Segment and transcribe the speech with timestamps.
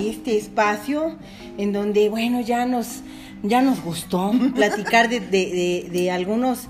[0.00, 1.16] Este espacio
[1.58, 3.00] en donde, bueno, ya nos,
[3.42, 6.68] ya nos gustó platicar de, de, de, algunos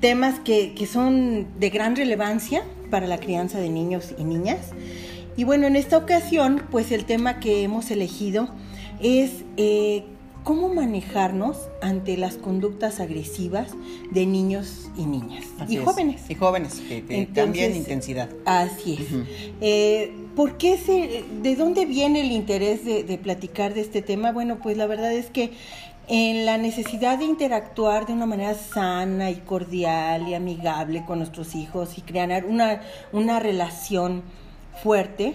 [0.00, 4.72] temas que, que, son de gran relevancia para la crianza de niños y niñas.
[5.36, 8.48] Y bueno, en esta ocasión, pues el tema que hemos elegido
[9.00, 10.04] es eh,
[10.42, 13.72] cómo manejarnos ante las conductas agresivas
[14.10, 16.22] de niños y niñas y jóvenes.
[16.28, 18.30] Y jóvenes, que, cambian intensidad.
[18.44, 19.26] Así es.
[19.60, 24.30] Eh, ¿Por qué se, de dónde viene el interés de, platicar de este tema?
[24.30, 25.50] Bueno, pues la verdad es que
[26.06, 31.56] en la necesidad de interactuar de una manera sana y cordial y amigable con nuestros
[31.56, 34.22] hijos y crear una, una relación
[34.80, 35.34] fuerte,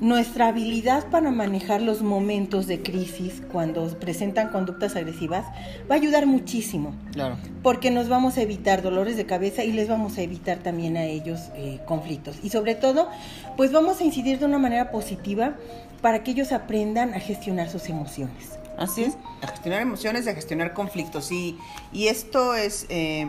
[0.00, 5.44] nuestra habilidad para manejar los momentos de crisis cuando presentan conductas agresivas
[5.90, 6.94] va a ayudar muchísimo.
[7.12, 7.36] Claro.
[7.62, 11.04] Porque nos vamos a evitar dolores de cabeza y les vamos a evitar también a
[11.04, 12.38] ellos eh, conflictos.
[12.42, 13.08] Y sobre todo,
[13.56, 15.54] pues vamos a incidir de una manera positiva
[16.00, 18.58] para que ellos aprendan a gestionar sus emociones.
[18.78, 21.30] Así es, a gestionar emociones, a gestionar conflictos.
[21.30, 21.58] Y,
[21.92, 22.86] y esto es...
[22.88, 23.26] Eh,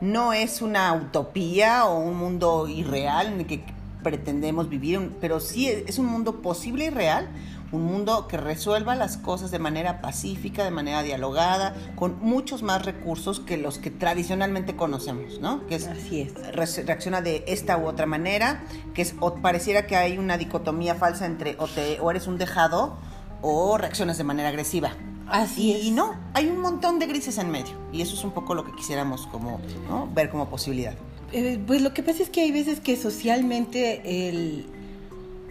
[0.00, 3.62] no es una utopía o un mundo irreal en el que
[4.02, 7.28] pretendemos vivir, pero sí es un mundo posible y real,
[7.72, 12.84] un mundo que resuelva las cosas de manera pacífica, de manera dialogada, con muchos más
[12.84, 15.66] recursos que los que tradicionalmente conocemos, ¿no?
[15.66, 16.34] Que es, Así es.
[16.54, 18.62] reacciona de esta u otra manera,
[18.94, 22.36] que es o pareciera que hay una dicotomía falsa entre o, te, o eres un
[22.36, 22.98] dejado
[23.40, 24.92] o reaccionas de manera agresiva.
[25.28, 25.94] Así y, es.
[25.94, 28.72] no, hay un montón de grises en medio y eso es un poco lo que
[28.72, 30.08] quisiéramos como ¿no?
[30.12, 30.94] ver como posibilidad.
[31.32, 34.66] Eh, pues lo que pasa es que hay veces que socialmente el,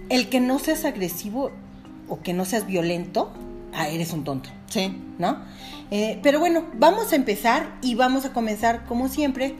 [0.09, 1.51] el que no seas agresivo
[2.07, 3.31] o que no seas violento,
[3.73, 4.49] ah, eres un tonto.
[4.69, 4.95] Sí.
[5.17, 5.39] ¿No?
[5.89, 9.55] Eh, pero bueno, vamos a empezar y vamos a comenzar, como siempre,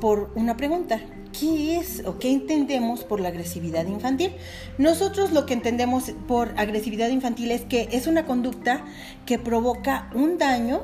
[0.00, 1.00] por una pregunta.
[1.38, 4.32] ¿Qué es o qué entendemos por la agresividad infantil?
[4.78, 8.84] Nosotros lo que entendemos por agresividad infantil es que es una conducta
[9.26, 10.80] que provoca un daño,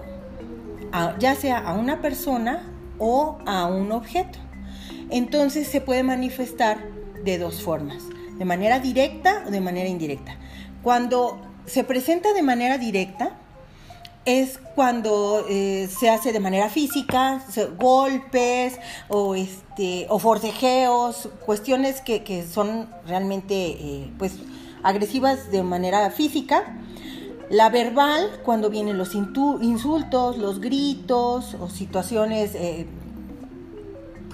[1.18, 2.62] ya sea a una persona
[2.98, 4.38] o a un objeto
[5.10, 6.78] entonces se puede manifestar
[7.24, 8.02] de dos formas,
[8.38, 10.36] de manera directa o de manera indirecta.
[10.82, 13.38] Cuando se presenta de manera directa,
[14.26, 17.42] es cuando eh, se hace de manera física,
[17.78, 18.78] golpes
[19.08, 24.32] o este o forcejeos, cuestiones que, que son realmente eh, pues
[24.82, 26.76] agresivas de manera física.
[27.48, 32.86] La verbal, cuando vienen los insultos, los gritos o situaciones eh,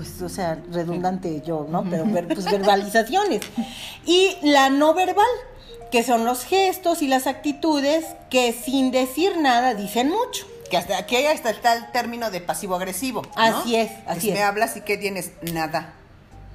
[0.03, 1.85] pues, o sea, redundante yo, ¿no?
[1.89, 3.43] Pero pues verbalizaciones.
[4.05, 5.27] Y la no verbal,
[5.91, 10.47] que son los gestos y las actitudes que sin decir nada dicen mucho.
[10.71, 13.23] Que hasta aquí hasta está el término de pasivo-agresivo.
[13.37, 14.35] Así es, así es.
[14.35, 15.95] me hablas y que tienes nada.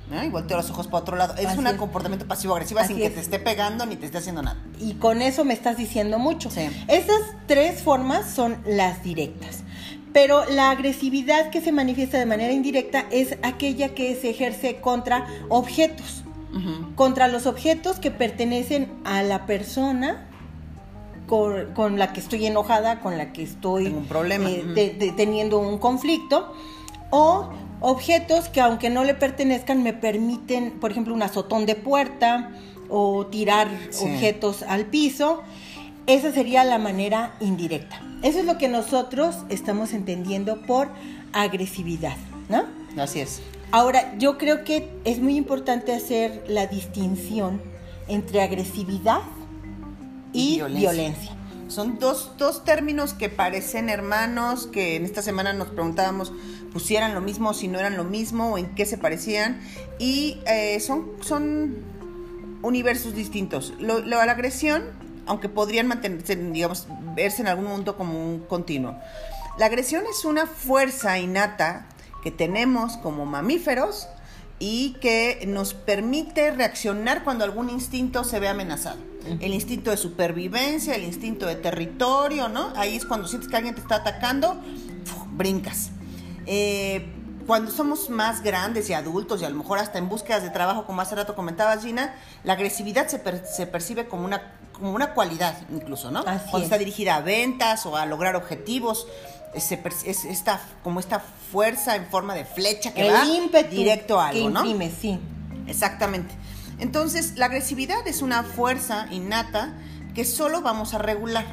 [0.10, 0.24] ¿no?
[0.24, 1.36] Y volteo los ojos para otro lado.
[1.36, 4.58] Es un comportamiento pasivo-agresivo sin que te esté pegando ni te esté haciendo nada.
[4.80, 6.50] Y con eso me estás diciendo mucho.
[6.50, 6.70] Sí.
[6.88, 9.64] Esas tres formas son las directas.
[10.18, 15.28] Pero la agresividad que se manifiesta de manera indirecta es aquella que se ejerce contra
[15.48, 16.24] objetos,
[16.96, 20.28] contra los objetos que pertenecen a la persona
[21.28, 24.50] con, la que estoy enojada, con la que estoy un problema.
[24.50, 26.52] Eh, teniendo un conflicto,
[27.12, 27.50] o
[27.82, 32.54] objetos que aunque no le pertenezcan me permiten, por ejemplo, un azotón de puerta
[32.90, 33.68] o tirar
[34.02, 35.44] objetos al piso.
[36.08, 38.07] Esa sería la manera indirecta.
[38.24, 40.90] Eso es lo que nosotros estamos entendiendo por
[41.34, 42.18] agresividad,
[42.50, 42.66] ¿no?
[43.02, 43.42] Así es.
[43.72, 47.62] Ahora, yo creo que es muy importante hacer la distinción
[48.08, 49.22] entre agresividad
[50.34, 50.92] y, violencia.
[50.92, 51.32] violencia.
[51.68, 56.32] Son dos, dos, términos que parecen hermanos, que en esta semana nos preguntábamos
[56.80, 59.60] si eran lo mismo, si no eran lo mismo, o en qué se parecían.
[60.00, 61.76] Y eh, son, son
[62.62, 63.74] universos distintos.
[63.80, 64.84] Lo, lo, la agresión
[65.28, 68.96] aunque podrían mantenerse, digamos, verse en algún momento como un continuo.
[69.58, 71.88] La agresión es una fuerza innata
[72.24, 74.08] que tenemos como mamíferos
[74.60, 78.98] y que nos permite reaccionar cuando algún instinto se ve amenazado.
[79.40, 82.72] El instinto de supervivencia, el instinto de territorio, ¿no?
[82.76, 84.60] Ahí es cuando sientes que alguien te está atacando,
[85.32, 85.92] brincas.
[86.46, 87.06] Eh,
[87.46, 90.86] cuando somos más grandes y adultos y a lo mejor hasta en búsquedas de trabajo,
[90.86, 95.58] como hace rato comentabas, Gina, la agresividad se, se percibe como una como una cualidad
[95.72, 96.24] incluso, ¿no?
[96.24, 99.08] Cuando está dirigida a ventas o a lograr objetivos,
[99.54, 99.72] es,
[100.26, 103.26] esta, como esta fuerza en forma de flecha que va
[103.70, 105.20] directo a algo, que imprime, sí.
[105.68, 106.36] Exactamente.
[106.80, 109.74] Entonces, la agresividad es una fuerza innata
[110.14, 111.46] que solo vamos a regular.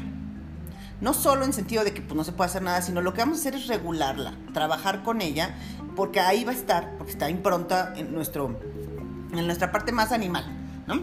[1.00, 3.21] No solo en sentido de que pues, no se puede hacer nada, sino lo que
[3.21, 5.55] vamos a hacer es regularla, trabajar con ella,
[5.97, 8.59] porque ahí va a estar, porque está impronta en, nuestro,
[9.32, 10.44] en nuestra parte más animal,
[10.87, 11.03] ¿no?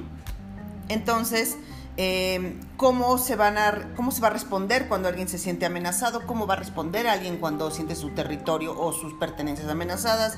[0.87, 1.57] Entonces,
[1.97, 6.25] eh, cómo, se van a, cómo se va a responder cuando alguien se siente amenazado,
[6.25, 10.37] cómo va a responder alguien cuando siente su territorio o sus pertenencias amenazadas,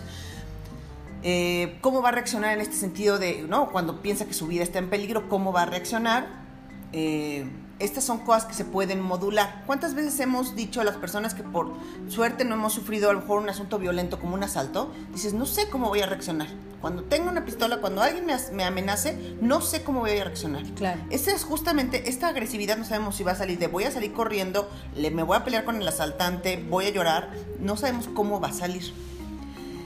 [1.22, 3.72] eh, cómo va a reaccionar en este sentido de, ¿no?
[3.72, 6.44] Cuando piensa que su vida está en peligro, cómo va a reaccionar.
[6.92, 7.50] Eh,
[7.84, 9.64] estas son cosas que se pueden modular.
[9.66, 11.74] ¿Cuántas veces hemos dicho a las personas que por
[12.08, 14.92] suerte no hemos sufrido a lo mejor un asunto violento como un asalto?
[15.12, 16.48] Dices, no sé cómo voy a reaccionar.
[16.80, 20.64] Cuando tengo una pistola, cuando alguien me, amenace, no sé cómo voy a reaccionar.
[20.76, 21.02] Claro.
[21.10, 24.14] Esta es justamente, esta agresividad no sabemos si va a salir de voy a salir
[24.14, 28.40] corriendo, le, me voy a pelear con el asaltante, voy a llorar, no sabemos cómo
[28.40, 28.94] va a salir.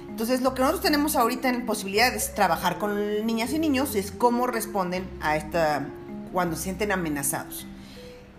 [0.08, 4.12] Entonces, lo que nosotros tenemos ahorita en posibilidad de trabajar con niñas y niños es
[4.12, 5.88] cómo responden a esta
[6.32, 7.68] cuando se sienten amenazados.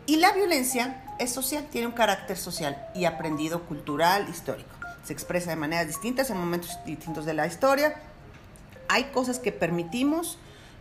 [0.09, 4.71] Y la violencia es social, tiene un carácter social y aprendido cultural, histórico.
[5.05, 7.95] Se expresa de maneras distintas en momentos distintos de la historia.
[8.89, 10.39] Hay cosas que permitimos,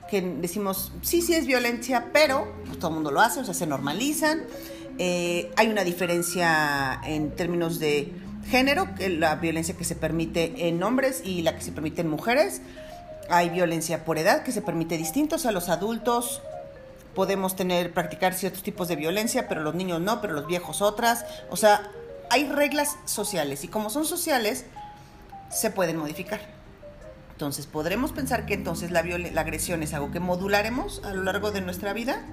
[0.09, 3.53] que decimos, sí, sí es violencia, pero pues, todo el mundo lo hace, o sea,
[3.53, 4.44] se normalizan.
[4.97, 8.13] Eh, hay una diferencia en términos de
[8.50, 12.62] género, la violencia que se permite en hombres y la que se permite en mujeres.
[13.29, 16.41] Hay violencia por edad que se permite distintos a los adultos
[17.17, 21.25] podemos tener, practicar ciertos tipos de violencia, pero los niños no, pero los viejos otras.
[21.49, 21.89] O sea,
[22.29, 24.65] hay reglas sociales y como son sociales,
[25.49, 26.39] se pueden modificar.
[27.31, 31.49] Entonces, podremos pensar que entonces la, la agresión es algo que modularemos a lo largo
[31.49, 32.23] de nuestra vida.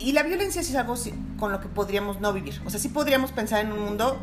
[0.00, 0.96] Y la violencia es algo
[1.38, 2.60] con lo que podríamos no vivir.
[2.66, 4.18] O sea, sí podríamos pensar en un mundo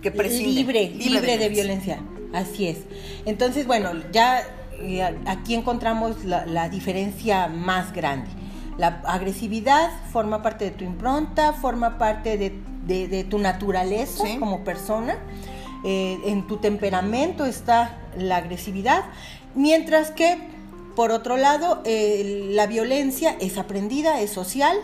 [0.00, 0.54] que prescinde.
[0.54, 2.00] Libre, libre, de, violencia.
[2.34, 2.78] Así es.
[3.26, 4.42] Entonces, bueno, ya
[4.72, 8.41] eh, aquí encontramos la, la diferencia más grande
[8.78, 15.16] la agresividad forma parte de tu impronta, forma parte de, tu naturaleza como persona.
[15.84, 19.02] Eh, en tu temperamento está la agresividad,
[19.56, 20.38] mientras que,
[20.94, 24.76] por otro lado, eh, la violencia es aprendida, es social,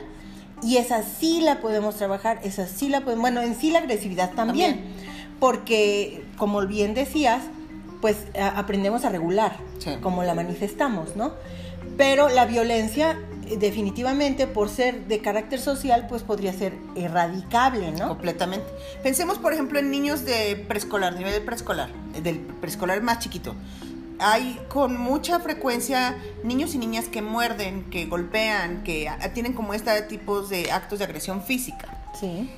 [0.61, 4.33] y esa sí la podemos trabajar, esa sí la podemos, bueno, en sí la agresividad
[4.33, 4.81] también,
[5.39, 7.43] porque, como bien decías,
[8.01, 8.17] pues
[8.57, 9.57] aprendemos a regular,
[10.03, 11.33] como la manifestamos, ¿no?
[11.97, 13.19] Pero la violencia
[13.57, 18.09] definitivamente por ser de carácter social, pues podría ser erradicable, ¿no?
[18.09, 18.67] Completamente.
[19.03, 21.91] Pensemos, por ejemplo, en niños de preescolar, nivel preescolar,
[22.23, 23.55] del preescolar más chiquito.
[24.21, 30.03] Hay con mucha frecuencia niños y niñas que muerden, que golpean, que tienen como este
[30.03, 32.03] tipos de actos de agresión física.
[32.19, 32.51] Sí.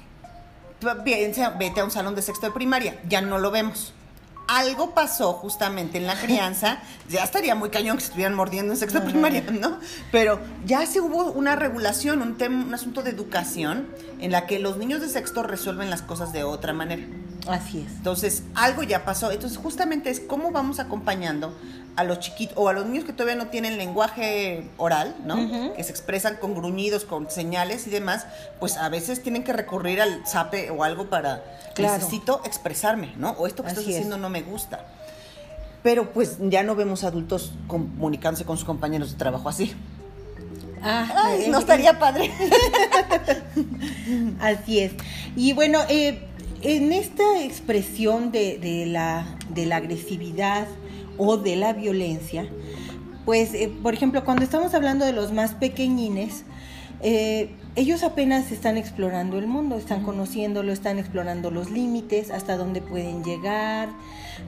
[0.80, 3.92] Vete a un salón de sexto de primaria, ya no lo vemos
[4.58, 9.02] algo pasó justamente en la crianza, ya estaría muy cañón que estuvieran mordiendo en sexto
[9.02, 9.78] primaria, ¿no?
[10.10, 13.88] Pero ya se hubo una regulación, un, tema, un asunto de educación
[14.20, 17.06] en la que los niños de sexto resuelven las cosas de otra manera.
[17.48, 17.92] Así es.
[17.92, 19.30] Entonces, algo ya pasó.
[19.30, 21.54] Entonces, justamente es cómo vamos acompañando
[21.96, 25.74] a los chiquitos o a los niños que todavía no tienen lenguaje oral, ¿no?
[25.74, 28.26] Que se expresan con gruñidos, con señales y demás,
[28.58, 31.42] pues a veces tienen que recurrir al zape o algo para
[31.76, 33.30] necesito expresarme, ¿no?
[33.32, 34.86] O esto que estás haciendo no me gusta.
[35.82, 39.74] Pero pues ya no vemos adultos comunicándose con sus compañeros de trabajo así.
[40.82, 42.30] Ah, Ay, no estaría padre.
[44.40, 44.92] así es.
[45.36, 46.26] Y bueno, eh,
[46.62, 50.66] en esta expresión de, la, de la agresividad
[51.16, 52.48] o de la violencia,
[53.24, 56.44] pues, eh, por ejemplo, cuando estamos hablando de los más pequeñines,
[57.02, 62.82] eh, ellos apenas están explorando el mundo, están conociéndolo, están explorando los límites, hasta dónde
[62.82, 63.88] pueden llegar,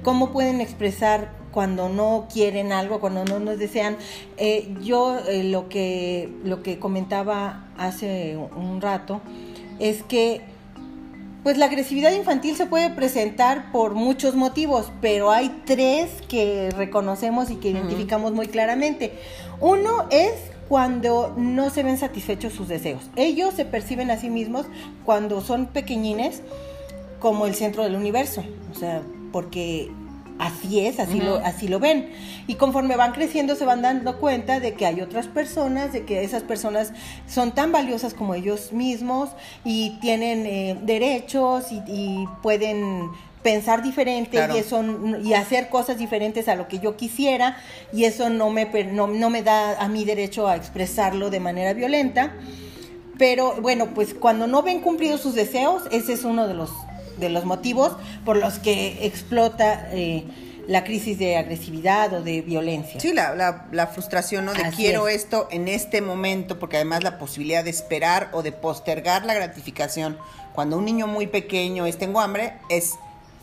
[0.02, 3.96] cómo pueden expresar cuando no quieren algo, cuando no nos desean.
[4.36, 9.22] Eh, yo lo, que, lo que comentaba hace un rato
[9.78, 10.51] es que
[11.42, 17.50] pues la agresividad infantil se puede presentar por muchos motivos, pero hay tres que reconocemos
[17.50, 19.12] y que identificamos muy claramente.
[19.60, 20.32] Uno es
[20.68, 23.02] cuando no se ven satisfechos sus deseos.
[23.16, 24.66] Ellos se perciben a sí mismos
[25.04, 26.42] cuando son pequeñines
[27.18, 29.90] como el centro del universo, o sea, porque
[30.42, 32.10] así es, así, lo, así lo ven.
[32.46, 36.24] Y conforme van creciendo se van dando cuenta de que hay otras personas, de que
[36.24, 36.92] esas personas
[37.26, 39.30] son tan valiosas como ellos mismos
[39.64, 43.10] y tienen eh, derechos y, pueden
[43.42, 44.84] pensar diferente y eso
[45.22, 47.56] y hacer cosas diferentes a lo que yo quisiera
[47.92, 51.72] y eso no me no, no me da a mí derecho a expresarlo de manera
[51.72, 52.32] violenta.
[53.18, 56.70] Pero bueno pues cuando no ven cumplidos sus deseos ese es uno de los
[57.18, 60.24] de los motivos por los que explota eh,
[60.66, 63.00] la crisis de agresividad o de violencia.
[63.00, 64.54] Sí, la, la, frustración ¿no?
[64.54, 69.24] de quiero esto en este momento, porque además la posibilidad de esperar o de postergar
[69.24, 70.18] la gratificación
[70.54, 72.94] cuando un niño muy pequeño es tengo hambre, es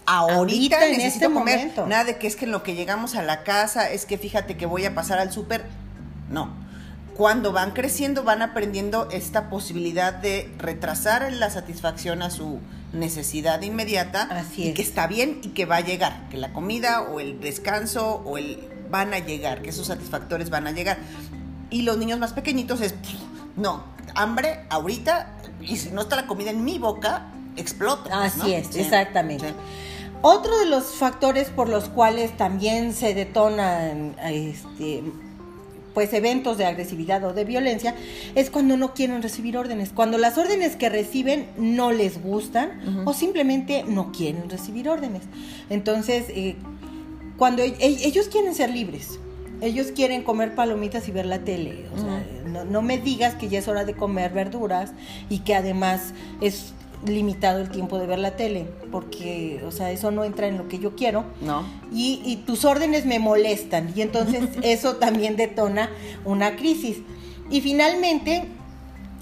[0.06, 1.58] ahorita, en este comer.
[1.58, 1.88] Momento.
[1.88, 4.58] Nada de que es que en lo que llegamos a la casa es que fíjate
[4.58, 5.66] que voy a pasar al súper.
[6.30, 6.70] No
[7.20, 12.62] cuando van creciendo van aprendiendo esta posibilidad de retrasar la satisfacción a su
[12.94, 14.76] necesidad inmediata Así y es.
[14.76, 18.38] que está bien y que va a llegar, que la comida o el descanso o
[18.38, 20.98] el van a llegar, que esos satisfactores van a llegar.
[21.70, 22.96] Y los niños más pequeñitos es
[23.56, 23.84] no,
[24.16, 28.10] hambre ahorita y si no está la comida en mi boca exploto.
[28.12, 28.46] Así ¿no?
[28.48, 29.50] es, Sí, exactamente.
[29.50, 29.56] sí.
[30.22, 35.04] Otro de los factores por los cuales también se detonan este,
[35.94, 37.96] pues eventos de agresividad o de violencia
[38.36, 43.14] es cuando no quieren recibir órdenes, cuando las órdenes que reciben no les gustan o
[43.14, 45.24] simplemente no quieren recibir órdenes.
[45.70, 46.56] Entonces, eh,
[47.38, 49.20] cuando e- e- ellos quieren ser libres,
[49.62, 51.86] ellos quieren comer palomitas y ver la tele.
[51.94, 54.92] O sea, no, no me digas que ya es hora de comer verduras
[55.30, 56.74] y que además es
[57.06, 60.68] limitado el tiempo de ver la tele, porque, o sea, eso no entra en lo
[60.68, 61.24] que yo quiero.
[61.42, 61.64] No.
[61.94, 65.90] Y, y tus órdenes me molestan y entonces eso también detona
[66.26, 66.98] una crisis.
[67.50, 68.46] Y finalmente,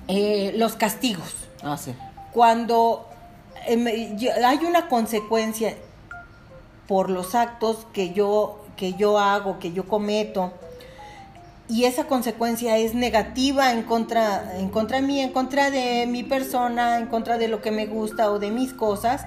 [0.07, 1.93] eh, los castigos Ah, sí.
[2.33, 3.07] cuando
[4.17, 5.75] yo- hay una consecuencia
[6.87, 10.53] por los actos que yo que yo hago, que yo cometo,
[11.69, 16.97] y esa consecuencia es negativa en contra en contra mí, en contra de mi persona,
[16.97, 19.25] en contra de lo que me gusta o de mis cosas,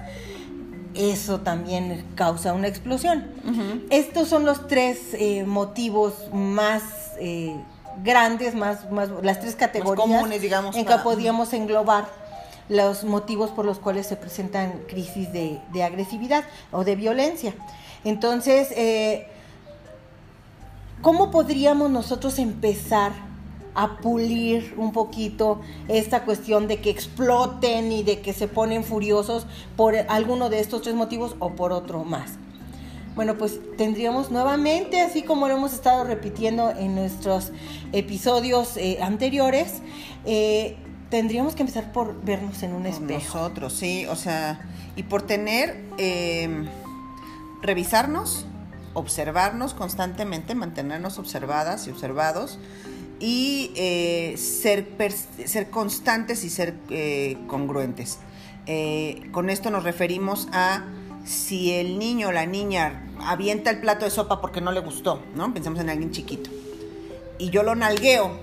[0.93, 3.31] eso también causa una explosión.
[3.89, 6.83] Estos son los tres eh, motivos más
[7.19, 7.55] eh,
[8.03, 12.07] grandes, más, más las tres categorías comunes, digamos, en que podríamos englobar
[12.69, 17.53] los motivos por los cuales se presentan crisis de, de agresividad o de violencia.
[18.03, 19.27] Entonces, eh,
[21.01, 23.11] ¿cómo podríamos nosotros empezar
[23.73, 29.45] a pulir un poquito esta cuestión de que exploten y de que se ponen furiosos
[29.77, 32.33] por alguno de estos tres motivos o por otro más?
[33.15, 37.51] Bueno, pues tendríamos nuevamente, así como lo hemos estado repitiendo en nuestros
[37.91, 39.81] episodios eh, anteriores,
[40.25, 40.77] eh,
[41.09, 43.39] tendríamos que empezar por vernos en un espejo.
[43.39, 44.61] Nosotros, sí, o sea,
[44.95, 46.65] y por tener, eh,
[47.61, 48.45] revisarnos,
[48.93, 52.59] observarnos constantemente, mantenernos observadas y observados
[53.19, 54.87] y eh, ser,
[55.45, 58.19] ser constantes y ser eh, congruentes.
[58.65, 60.85] Eh, con esto nos referimos a
[61.23, 65.21] si el niño o la niña avienta el plato de sopa porque no le gustó,
[65.35, 65.53] ¿no?
[65.53, 66.49] Pensemos en alguien chiquito.
[67.37, 68.39] Y yo lo nalgueo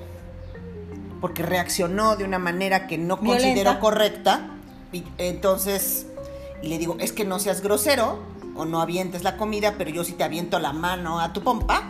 [1.20, 3.44] porque reaccionó de una manera que no Violenta.
[3.44, 4.50] considero correcta.
[4.92, 6.06] Y entonces,
[6.62, 8.20] y le digo, es que no seas grosero
[8.58, 11.82] o no avientes la comida, pero yo sí te aviento la mano a tu pompa.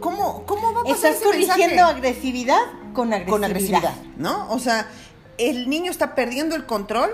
[0.00, 1.80] ¿Cómo, cómo va a pasar Estás ese corrigiendo mensaje?
[1.80, 2.60] agresividad
[2.92, 3.30] con agresividad.
[3.30, 4.50] con agresividad, ¿no?
[4.50, 4.88] O sea,
[5.38, 7.10] el niño está perdiendo el control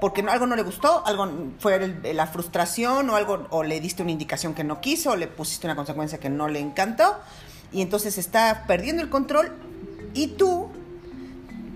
[0.00, 1.28] porque no, algo no le gustó, algo
[1.58, 5.26] fue la frustración o algo o le diste una indicación que no quiso o le
[5.26, 7.16] pusiste una consecuencia que no le encantó
[7.72, 9.52] y entonces está perdiendo el control
[10.14, 10.70] y tú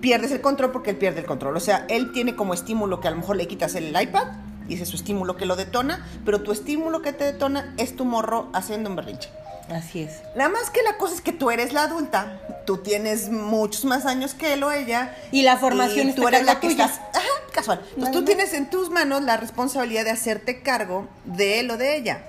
[0.01, 1.55] pierdes el control porque él pierde el control.
[1.55, 4.27] O sea, él tiene como estímulo que a lo mejor le quitas el iPad
[4.67, 7.95] y ese es su estímulo que lo detona, pero tu estímulo que te detona es
[7.95, 9.29] tu morro haciendo un berrinche.
[9.69, 10.21] Así es.
[10.35, 14.05] Nada más que la cosa es que tú eres la adulta, tú tienes muchos más
[14.05, 15.15] años que él o ella.
[15.31, 16.85] Y la formación y tú eres la que tuya.
[16.85, 17.01] estás.
[17.15, 17.81] Ajá, casual.
[17.97, 18.25] Nada tú más.
[18.25, 22.23] tienes en tus manos la responsabilidad de hacerte cargo de él o de ella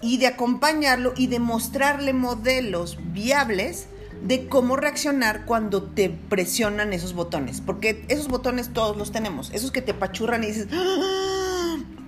[0.00, 3.86] y de acompañarlo y de mostrarle modelos viables
[4.22, 7.60] de cómo reaccionar cuando te presionan esos botones.
[7.60, 9.50] Porque esos botones todos los tenemos.
[9.52, 11.43] Esos que te pachurran y dices, "Ah,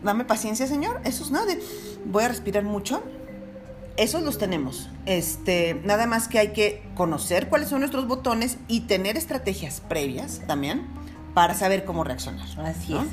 [0.03, 1.01] dame paciencia, señor.
[1.05, 1.61] Esos no, de,
[2.05, 3.03] voy a respirar mucho.
[3.97, 4.91] Esos los tenemos.
[5.07, 10.43] Este, nada más que hay que conocer cuáles son nuestros botones y tener estrategias previas
[10.47, 10.87] también
[11.35, 12.47] para saber cómo reaccionar.
[12.65, 13.03] Así ¿no?
[13.03, 13.09] es.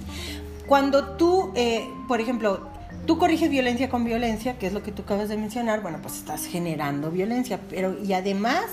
[0.68, 2.70] Cuando tú, eh, por ejemplo,
[3.06, 6.16] tú corriges violencia con violencia, que es lo que tú acabas de mencionar, bueno, pues
[6.16, 7.60] estás generando violencia.
[7.70, 8.66] Pero, y además,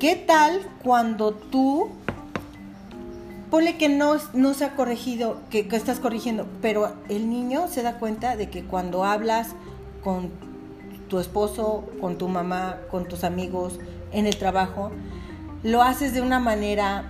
[0.00, 1.90] ¿qué tal cuando tú,
[3.50, 7.82] ponle que no, no se ha corregido, que, que estás corrigiendo, pero el niño se
[7.82, 9.48] da cuenta de que cuando hablas
[10.02, 10.30] con
[11.08, 13.78] tu esposo, con tu mamá, con tus amigos,
[14.12, 14.90] en el trabajo,
[15.62, 17.04] lo haces de una manera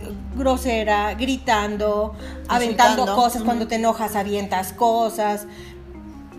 [0.00, 2.14] eh, grosera, gritando,
[2.48, 5.46] aventando cosas, cuando te enojas avientas cosas.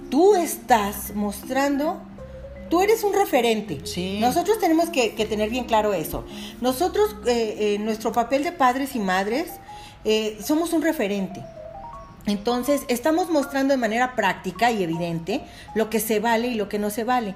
[0.09, 2.01] Tú estás mostrando,
[2.69, 3.85] tú eres un referente.
[3.85, 4.19] Sí.
[4.19, 6.23] Nosotros tenemos que, que tener bien claro eso.
[6.61, 9.51] Nosotros, eh, eh, nuestro papel de padres y madres,
[10.05, 11.43] eh, somos un referente.
[12.25, 15.41] Entonces, estamos mostrando de manera práctica y evidente
[15.73, 17.35] lo que se vale y lo que no se vale.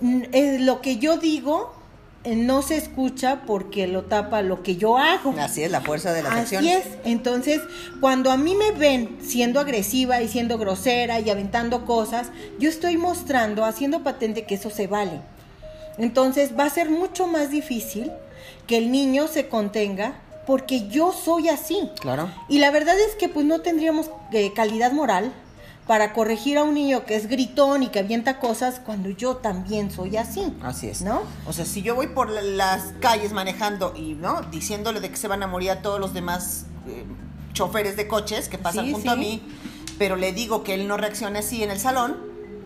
[0.00, 0.22] Mm,
[0.60, 1.81] lo que yo digo
[2.24, 5.34] no se escucha porque lo tapa lo que yo hago.
[5.38, 6.66] Así es la fuerza de la Así acción.
[6.66, 6.84] es.
[7.04, 7.60] Entonces,
[8.00, 12.96] cuando a mí me ven siendo agresiva y siendo grosera y aventando cosas, yo estoy
[12.96, 15.20] mostrando, haciendo patente que eso se vale.
[15.98, 18.10] Entonces va a ser mucho más difícil
[18.66, 20.14] que el niño se contenga
[20.46, 21.90] porque yo soy así.
[22.00, 22.30] Claro.
[22.48, 25.32] Y la verdad es que pues no tendríamos eh, calidad moral
[25.92, 29.90] para corregir a un niño que es gritón y que avienta cosas cuando yo también
[29.90, 30.50] soy así.
[30.62, 31.02] Así es.
[31.02, 31.20] ¿No?
[31.46, 34.40] O sea, si yo voy por la- las calles manejando y, ¿no?
[34.50, 37.04] Diciéndole de que se van a morir a todos los demás eh,
[37.52, 39.42] choferes de coches que pasan Sí, junto a mí,
[39.98, 42.16] pero le digo que él no reaccione así en el salón,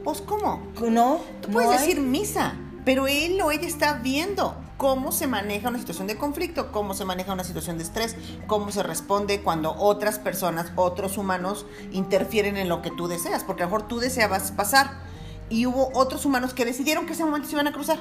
[0.04, 0.64] pues ¿cómo?
[0.88, 2.54] No, Tú puedes decir misa,
[2.86, 7.04] pero él o ella está viendo cómo se maneja una situación de conflicto, cómo se
[7.04, 8.14] maneja una situación de estrés,
[8.46, 13.64] cómo se responde cuando otras personas, otros humanos interfieren en lo que tú deseas, porque
[13.64, 15.00] a lo mejor tú deseabas pasar
[15.50, 17.98] y hubo otros humanos que decidieron que ese momento se iban a cruzar.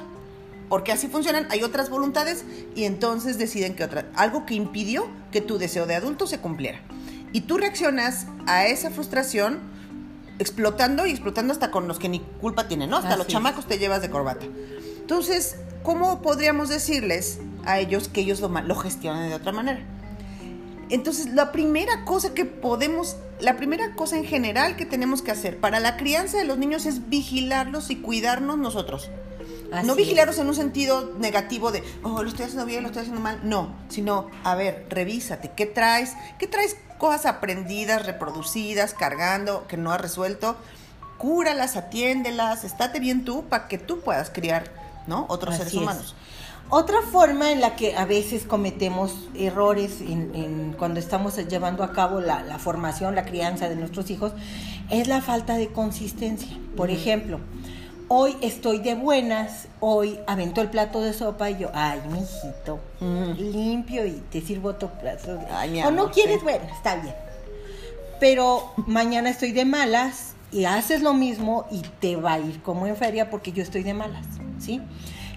[0.68, 2.44] Porque así funcionan, hay otras voluntades
[2.76, 6.78] y entonces deciden que otra, algo que impidió que tu deseo de adulto se cumpliera.
[7.32, 9.58] Y tú reaccionas a esa frustración
[10.38, 12.96] explotando y explotando hasta con los que ni culpa tienen, ¿no?
[12.96, 13.32] Hasta Así los es.
[13.32, 14.46] chamacos te llevas de corbata.
[15.00, 19.80] Entonces, ¿cómo podríamos decirles a ellos que ellos lo, lo gestionen de otra manera?
[20.88, 25.58] Entonces, la primera cosa que podemos, la primera cosa en general que tenemos que hacer
[25.58, 29.10] para la crianza de los niños es vigilarlos y cuidarnos nosotros.
[29.72, 29.96] Así no es.
[29.96, 33.40] vigilarlos en un sentido negativo de, oh, lo estoy haciendo bien, lo estoy haciendo mal.
[33.42, 36.14] No, sino, a ver, revísate, ¿qué traes?
[36.38, 40.56] ¿Qué traes cosas aprendidas, reproducidas, cargando, que no has resuelto?
[41.18, 44.70] Cúralas, atiéndelas, estate bien tú para que tú puedas criar,
[45.06, 45.26] ¿no?
[45.28, 45.80] Otros Así seres es.
[45.80, 46.14] humanos.
[46.68, 51.92] Otra forma en la que a veces cometemos errores en, en cuando estamos llevando a
[51.92, 54.32] cabo la, la formación, la crianza de nuestros hijos,
[54.90, 56.58] es la falta de consistencia.
[56.76, 57.38] Por ejemplo,
[58.08, 62.78] hoy estoy de buenas, hoy aventó el plato de sopa y yo, ay, mijito,
[63.38, 65.38] limpio y te sirvo otro plato.
[65.50, 66.44] Ay, mi o no quieres, sí.
[66.44, 67.14] bueno, está bien.
[68.20, 72.86] Pero mañana estoy de malas y haces lo mismo y te va a ir como
[72.86, 74.24] en feria porque yo estoy de malas,
[74.58, 74.80] ¿sí?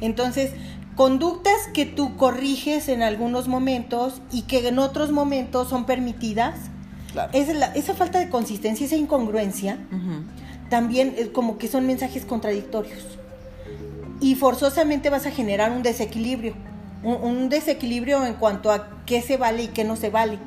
[0.02, 0.52] Entonces,
[0.96, 6.56] conductas que tú corriges en algunos momentos y que en otros momentos son permitidas,
[7.12, 7.32] Claro.
[7.34, 9.80] es la- esa falta de consistencia, esa incongruencia.
[10.70, 13.18] También como que son mensajes contradictorios.
[14.22, 16.54] Y forzosamente vas a generar un desequilibrio,
[17.04, 20.38] un, desequilibrio en cuanto a qué se vale y qué no se vale.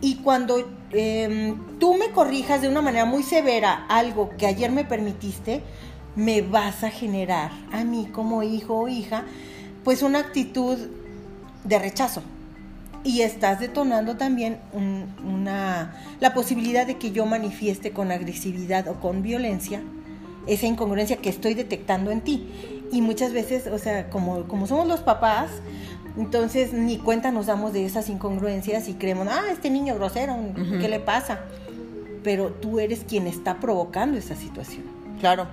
[0.00, 4.84] Y cuando eh, tú me corrijas de una manera muy severa algo que ayer me
[4.84, 5.62] permitiste,
[6.14, 9.24] me vas a generar a mí como hijo o hija,
[9.82, 10.78] pues una actitud
[11.64, 12.22] de rechazo.
[13.04, 18.94] Y estás detonando también un- una, la posibilidad de que yo manifieste con agresividad o
[18.94, 19.82] con violencia
[20.46, 22.48] esa incongruencia que estoy detectando en ti.
[22.92, 25.50] Y muchas veces, o sea, como, como somos los papás,
[26.16, 30.36] entonces ni cuenta nos damos de esas incongruencias y creemos, ah, este niño grosero,
[30.80, 31.40] ¿qué le pasa?
[32.22, 34.82] Pero tú eres quien está provocando esa situación.
[35.20, 35.46] Claro.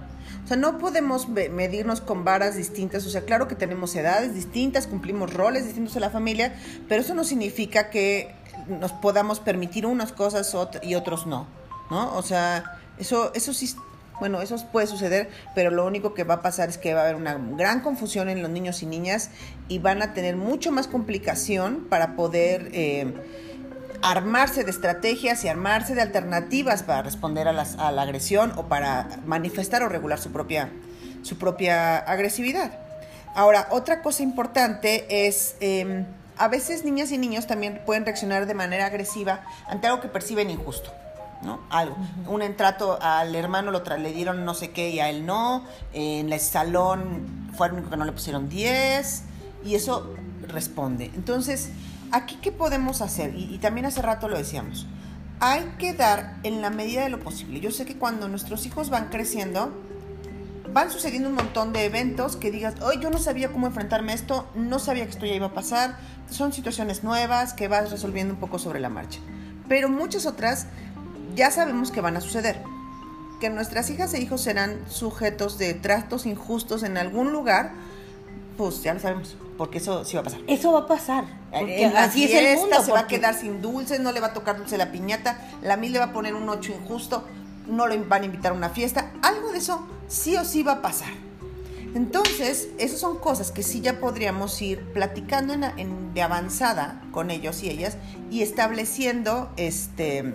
[0.51, 3.05] Sea, no podemos me- medirnos con varas distintas.
[3.05, 6.55] O sea, claro que tenemos edades distintas, cumplimos roles distintos en la familia,
[6.89, 8.35] pero eso no significa que
[8.67, 11.47] nos podamos permitir unas cosas y otros no,
[11.89, 12.17] ¿no?
[12.17, 13.73] O sea, eso, eso sí,
[14.19, 17.03] bueno, eso puede suceder, pero lo único que va a pasar es que va a
[17.05, 19.29] haber una gran confusión en los niños y niñas
[19.69, 23.13] y van a tener mucho más complicación para poder eh,
[24.01, 28.63] armarse de estrategias y armarse de alternativas para responder a, las- a la agresión o
[28.67, 30.69] para manifestar o regular su propia,
[31.23, 32.71] su propia agresividad.
[33.35, 36.05] Ahora, otra cosa importante es, eh,
[36.37, 40.49] a veces niñas y niños también pueden reaccionar de manera agresiva ante algo que perciben
[40.49, 40.91] injusto.
[41.43, 41.59] ¿no?
[41.71, 41.95] Algo.
[42.27, 45.65] Un entrato al hermano lo tra- le dieron no sé qué y a él no.
[45.91, 49.23] En el salón fue el único que no le pusieron 10.
[49.65, 50.13] Y eso
[50.47, 51.05] responde.
[51.15, 51.69] Entonces,
[52.11, 53.33] aquí qué podemos hacer?
[53.35, 54.87] Y, también hace rato lo decíamos.
[55.39, 57.59] Hay que dar en la medida de lo posible.
[57.59, 59.71] Yo sé que cuando nuestros hijos van creciendo,
[60.71, 64.15] van sucediendo un montón de eventos que digas, hoy yo no sabía cómo enfrentarme a
[64.15, 65.97] esto, no sabía que esto ya iba a pasar.
[66.29, 69.19] Son situaciones nuevas que vas resolviendo un poco sobre la marcha.
[69.67, 70.67] Pero muchas otras
[71.35, 72.61] ya sabemos que van a suceder.
[73.39, 77.71] Que nuestras hijas e hijos serán sujetos de tratos injustos en algún lugar,
[78.69, 80.39] pues ya lo sabemos, porque eso sí va a pasar.
[80.47, 81.25] Eso va a pasar.
[81.51, 82.81] Porque así es el mundo.
[82.83, 85.39] se va a porque- quedar sin dulces, no le va a tocar dulce la piñata,
[85.63, 87.23] la mil le va a poner un ocho injusto,
[87.67, 90.73] no le van a invitar a una fiesta, algo de eso sí o sí va
[90.73, 91.09] a pasar.
[91.93, 97.31] Entonces, esas son cosas que sí ya podríamos ir platicando en, en- de avanzada con
[97.31, 97.97] ellos y ellas
[98.29, 100.33] y estableciendo este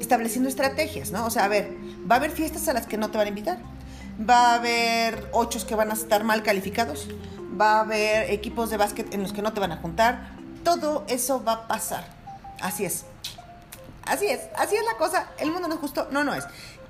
[0.00, 1.24] estableciendo estrategias, ¿no?
[1.26, 1.70] O sea, a ver,
[2.10, 3.58] va a haber fiestas a las que no te van a invitar,
[4.18, 7.08] va a haber ochos que van a estar mal calificados,
[7.60, 11.04] va a haber equipos de básquet en los que no te van a juntar, todo
[11.08, 12.06] eso va a pasar.
[12.60, 13.04] Así es.
[14.06, 15.28] Así es, así es la cosa.
[15.38, 16.44] El mundo no es justo, no, no es.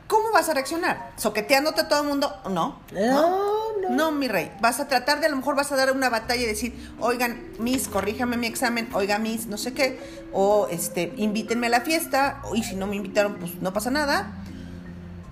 [0.07, 1.13] ¿Cómo vas a reaccionar?
[1.17, 2.35] ¿Soqueteándote a todo el mundo?
[2.45, 2.81] No.
[2.93, 3.91] No, no.
[3.91, 4.53] No, mi rey.
[4.61, 7.43] Vas a tratar de, a lo mejor vas a dar una batalla y decir, oigan,
[7.59, 9.99] Miss, corríjame mi examen, oiga, Miss, no sé qué,
[10.33, 14.44] o este, invítenme a la fiesta, y si no me invitaron, pues no pasa nada.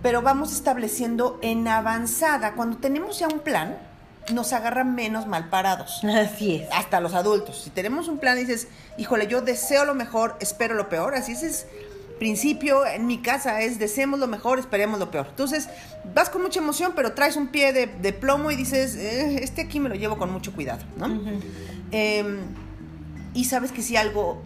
[0.03, 3.79] Pero vamos estableciendo en avanzada, cuando tenemos ya un plan,
[4.33, 6.03] nos agarran menos mal parados.
[6.05, 6.69] Así es.
[6.73, 7.63] Hasta los adultos.
[7.63, 11.33] Si tenemos un plan y dices, híjole, yo deseo lo mejor, espero lo peor, así
[11.33, 11.67] ese es
[12.23, 15.27] principio en mi casa es deseemos lo mejor, esperemos lo peor.
[15.31, 15.69] Entonces,
[16.15, 19.63] vas con mucha emoción, pero traes un pie de, de plomo y dices, eh, este
[19.63, 21.21] aquí me lo llevo con mucho cuidado, ¿no?
[21.91, 22.39] eh,
[23.35, 24.41] y sabes que si algo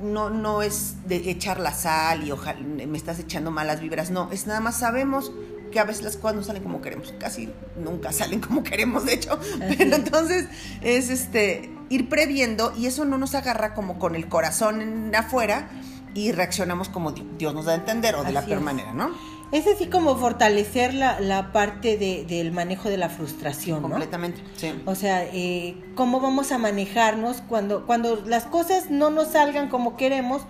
[0.00, 4.30] no, no es de echar la sal y ojalá me estás echando malas vibras, no,
[4.32, 5.32] es nada más sabemos
[5.70, 9.14] que a veces las cosas no salen como queremos, casi nunca salen como queremos, de
[9.14, 9.38] hecho,
[9.78, 10.46] pero entonces
[10.80, 15.68] es este ir previendo y eso no nos agarra como con el corazón en afuera
[16.14, 18.64] y reaccionamos como Dios nos da a entender o de la peor es.
[18.64, 19.10] manera, ¿no?
[19.52, 23.88] Es así como fortalecer la, la parte de- del manejo de la frustración, ¿no?
[23.88, 24.72] Completamente, sí.
[24.86, 29.96] O sea, eh, cómo vamos a manejarnos cuando, cuando las cosas no nos salgan como
[29.96, 30.42] queremos,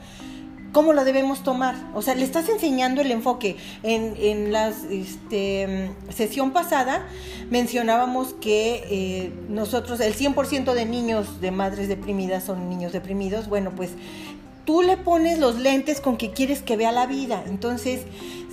[0.72, 1.74] cómo lo debemos tomar.
[1.94, 3.56] O sea, le estás enseñando el enfoque.
[3.82, 4.72] En, en la
[6.14, 7.06] sesión pasada
[7.50, 13.48] mencionábamos que eh, nosotros, el 100% de niños de madres deprimidas son niños deprimidos.
[13.48, 13.90] Bueno, pues
[14.66, 17.42] tú le pones los lentes con que quieres que vea la vida.
[17.46, 18.02] Entonces,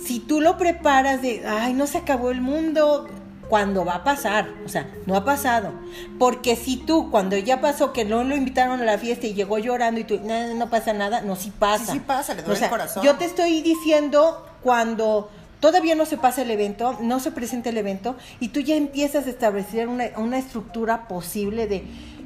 [0.02, 3.08] si tú lo preparas de, ay, no se acabó el mundo,
[3.48, 5.72] cuando va a pasar, o sea, no ha pasado.
[6.18, 9.58] Porque si tú, cuando ya pasó, que no lo invitaron a la fiesta y llegó
[9.58, 11.86] llorando y tú, no, no pasa nada, no, sí pasa.
[11.86, 13.02] Sí, sí pasa, le duele O sea, el corazón.
[13.02, 17.76] Yo te estoy diciendo cuando todavía no se pasa el evento, no se presenta el
[17.76, 21.84] evento, y tú ya empiezas a establecer una, una estructura posible de,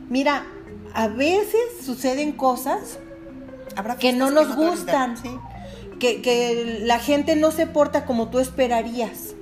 [0.09, 0.47] mira,
[0.95, 2.99] a veces suceden cosas
[3.79, 5.31] Habrá que no nos a gustan, sí.
[6.01, 9.37] que, que la gente no se porta como tú esperarías.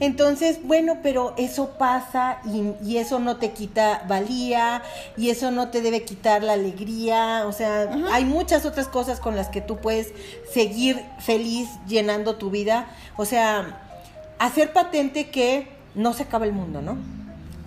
[0.00, 4.82] Entonces, bueno, pero eso pasa y, y eso no te quita valía
[5.18, 7.44] y eso no te debe quitar la alegría.
[7.46, 10.12] O sea, hay muchas otras cosas con las que tú puedes
[10.50, 12.88] seguir feliz llenando tu vida.
[13.18, 13.82] O sea,
[14.38, 16.96] hacer patente que no se acaba el mundo, ¿no?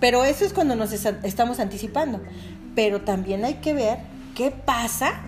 [0.00, 2.20] Pero eso es cuando nos estamos anticipando.
[2.74, 3.98] Pero también hay que ver
[4.34, 5.20] qué pasa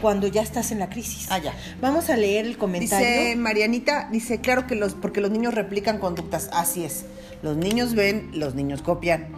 [0.00, 1.28] cuando ya estás en la crisis.
[1.30, 1.54] Ah, ya.
[1.80, 3.06] Vamos a leer el comentario.
[3.06, 7.04] Dice Marianita, dice, claro que los, porque los niños replican conductas, así es.
[7.42, 9.28] Los niños ven, los niños copian.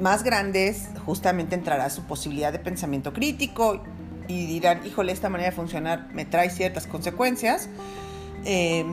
[0.00, 3.82] Más grandes, justamente entrará su posibilidad de pensamiento crítico
[4.28, 7.68] y dirán, híjole, esta manera de funcionar me trae ciertas consecuencias
[8.44, 8.84] eh,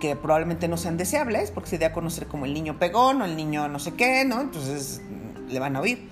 [0.00, 3.24] que probablemente no sean deseables, porque se dé a conocer como el niño pegón o
[3.24, 4.40] el niño no sé qué, ¿no?
[4.40, 5.00] Entonces
[5.48, 6.08] le van a oír.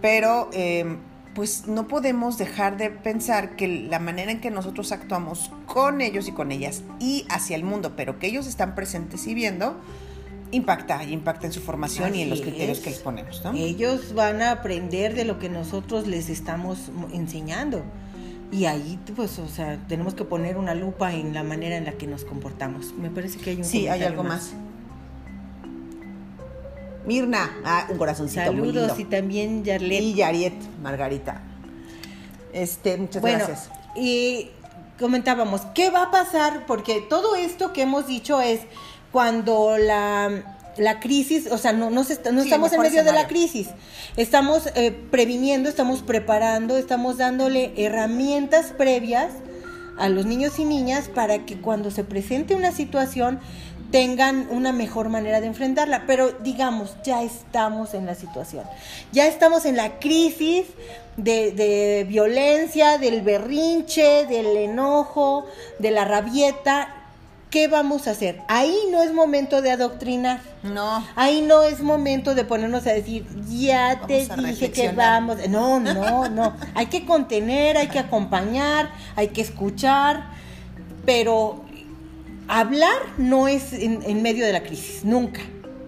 [0.00, 0.96] Pero eh,
[1.40, 6.28] pues no podemos dejar de pensar que la manera en que nosotros actuamos con ellos
[6.28, 9.74] y con ellas y hacia el mundo, pero que ellos están presentes y viendo,
[10.50, 12.84] impacta y impacta en su formación y en los criterios es.
[12.84, 13.54] que les ponemos, ¿no?
[13.54, 17.84] Ellos van a aprender de lo que nosotros les estamos mo- enseñando.
[18.52, 21.92] Y ahí, pues, o sea, tenemos que poner una lupa en la manera en la
[21.92, 22.92] que nos comportamos.
[23.00, 24.52] Me parece que hay un Sí, hay algo más.
[27.10, 29.00] Mirna, ah, un corazoncito muy Saludos lindo.
[29.00, 30.00] y también Yarlet.
[30.00, 31.42] Y Yariet, Margarita.
[32.52, 33.68] Este, muchas bueno, gracias.
[33.96, 34.48] y
[34.98, 36.66] comentábamos, ¿qué va a pasar?
[36.66, 38.60] Porque todo esto que hemos dicho es
[39.10, 40.30] cuando la,
[40.78, 43.26] la crisis, o sea, no, no, se está- no Sí, estamos en medio de la
[43.26, 43.68] crisis,
[44.16, 49.32] estamos eh, previniendo, estamos preparando, estamos dándole herramientas previas
[49.98, 53.40] a los niños y niñas para que cuando se presente una situación
[53.90, 56.04] tengan una mejor manera de enfrentarla.
[56.06, 58.64] Pero digamos, ya estamos en la situación.
[59.12, 60.66] Ya estamos en la crisis
[61.16, 65.46] de, de violencia, del berrinche, del enojo,
[65.78, 66.96] de la rabieta.
[67.50, 68.40] ¿Qué vamos a hacer?
[68.46, 70.40] Ahí no es momento de adoctrinar.
[70.62, 75.36] No, Ahí no es momento de ponernos a decir, ya te Vamos dije que vamos.
[75.48, 76.54] No, no, no.
[76.74, 80.30] Hay que contener, hay que acompañar, hay que escuchar,
[81.04, 81.64] pero
[82.58, 85.40] hablar no es en, en medio de la crisis, nunca.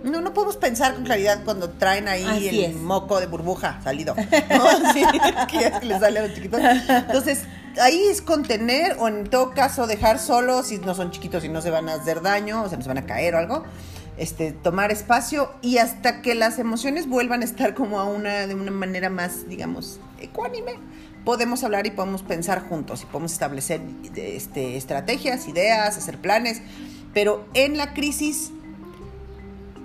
[0.04, 2.76] no, no podemos pensar con claridad cuando traen ahí Así el es.
[2.76, 4.14] moco de burbuja salido.
[4.50, 4.92] ¿no?
[4.92, 5.02] Sí,
[5.48, 6.60] que ya es que le sale a los chiquitos.
[6.88, 7.42] Entonces,
[7.80, 11.60] ahí es contener o en todo caso dejar solos si no son chiquitos y no
[11.62, 13.64] se van a hacer daño o se nos van a caer o algo.
[14.18, 18.54] Este, tomar espacio y hasta que las emociones vuelvan a estar como a una, de
[18.54, 20.74] una manera más, digamos, ecuánime,
[21.24, 23.80] podemos hablar y podemos pensar juntos y podemos establecer
[24.16, 26.62] este, estrategias, ideas, hacer planes.
[27.14, 28.50] Pero en la crisis,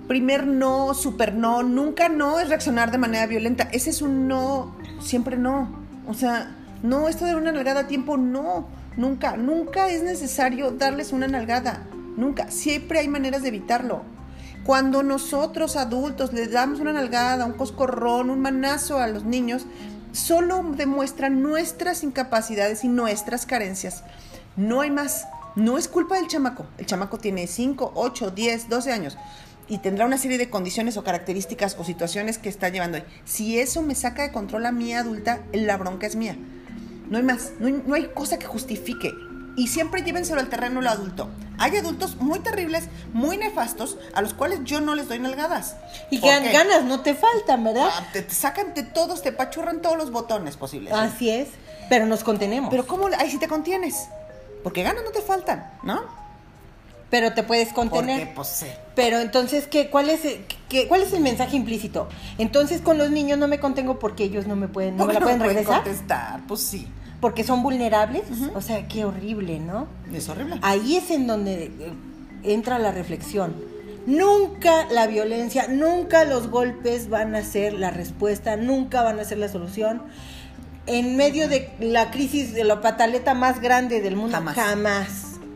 [0.06, 3.68] primer no, super no, nunca no es reaccionar de manera violenta.
[3.72, 5.68] Ese es un no, siempre no.
[6.06, 11.12] O sea, no, esto de una nalgada a tiempo, no, nunca, nunca es necesario darles
[11.12, 11.86] una nalgada.
[12.16, 14.02] Nunca, siempre hay maneras de evitarlo.
[14.64, 19.66] Cuando nosotros adultos les damos una nalgada, un coscorrón, un manazo a los niños,
[20.18, 24.02] solo demuestran nuestras incapacidades y nuestras carencias.
[24.56, 25.26] No hay más.
[25.56, 26.66] No es culpa del chamaco.
[26.76, 29.16] El chamaco tiene 5, 8, 10, 12 años
[29.68, 32.98] y tendrá una serie de condiciones o características o situaciones que está llevando.
[33.24, 36.36] Si eso me saca de control a mi adulta, la bronca es mía.
[37.10, 39.12] No hay más, no no hay cosa que justifique.
[39.58, 41.28] Y siempre llévenselo al terreno el adulto.
[41.58, 45.74] Hay adultos muy terribles, muy nefastos, a los cuales yo no les doy nalgadas.
[46.10, 47.88] Y ¿Por que ganas no te faltan, ¿verdad?
[47.92, 50.92] Ah, Te, te sacan de todos, te pachurran todos los botones posibles.
[50.94, 51.48] Así es.
[51.88, 52.70] Pero nos contenemos.
[52.70, 53.08] Pero ¿cómo?
[53.18, 54.08] Ahí sí te contienes.
[54.62, 56.02] Porque ganas no te faltan, ¿no?
[57.10, 58.18] Pero te puedes contener.
[58.20, 58.66] Porque, pues, sí.
[58.94, 62.08] Pero entonces, ¿qué, cuál, es, el- qué, ¿cuál es el mensaje implícito?
[62.36, 65.14] Entonces, con los niños no me contengo porque ellos no me pueden, no me ¿Por
[65.14, 65.82] qué la pueden pueden regresar.
[65.82, 66.40] contestar?
[66.46, 66.86] Pues sí.
[67.20, 68.22] Porque son vulnerables.
[68.54, 69.88] O sea, qué horrible, ¿no?
[70.12, 70.56] Es horrible.
[70.62, 71.92] Ahí es en donde eh,
[72.44, 73.54] entra la reflexión.
[74.06, 79.38] Nunca la violencia, nunca los golpes van a ser la respuesta, nunca van a ser
[79.38, 80.02] la solución.
[80.86, 84.54] En medio de la crisis de la pataleta más grande del mundo, Jamás.
[84.54, 85.08] jamás,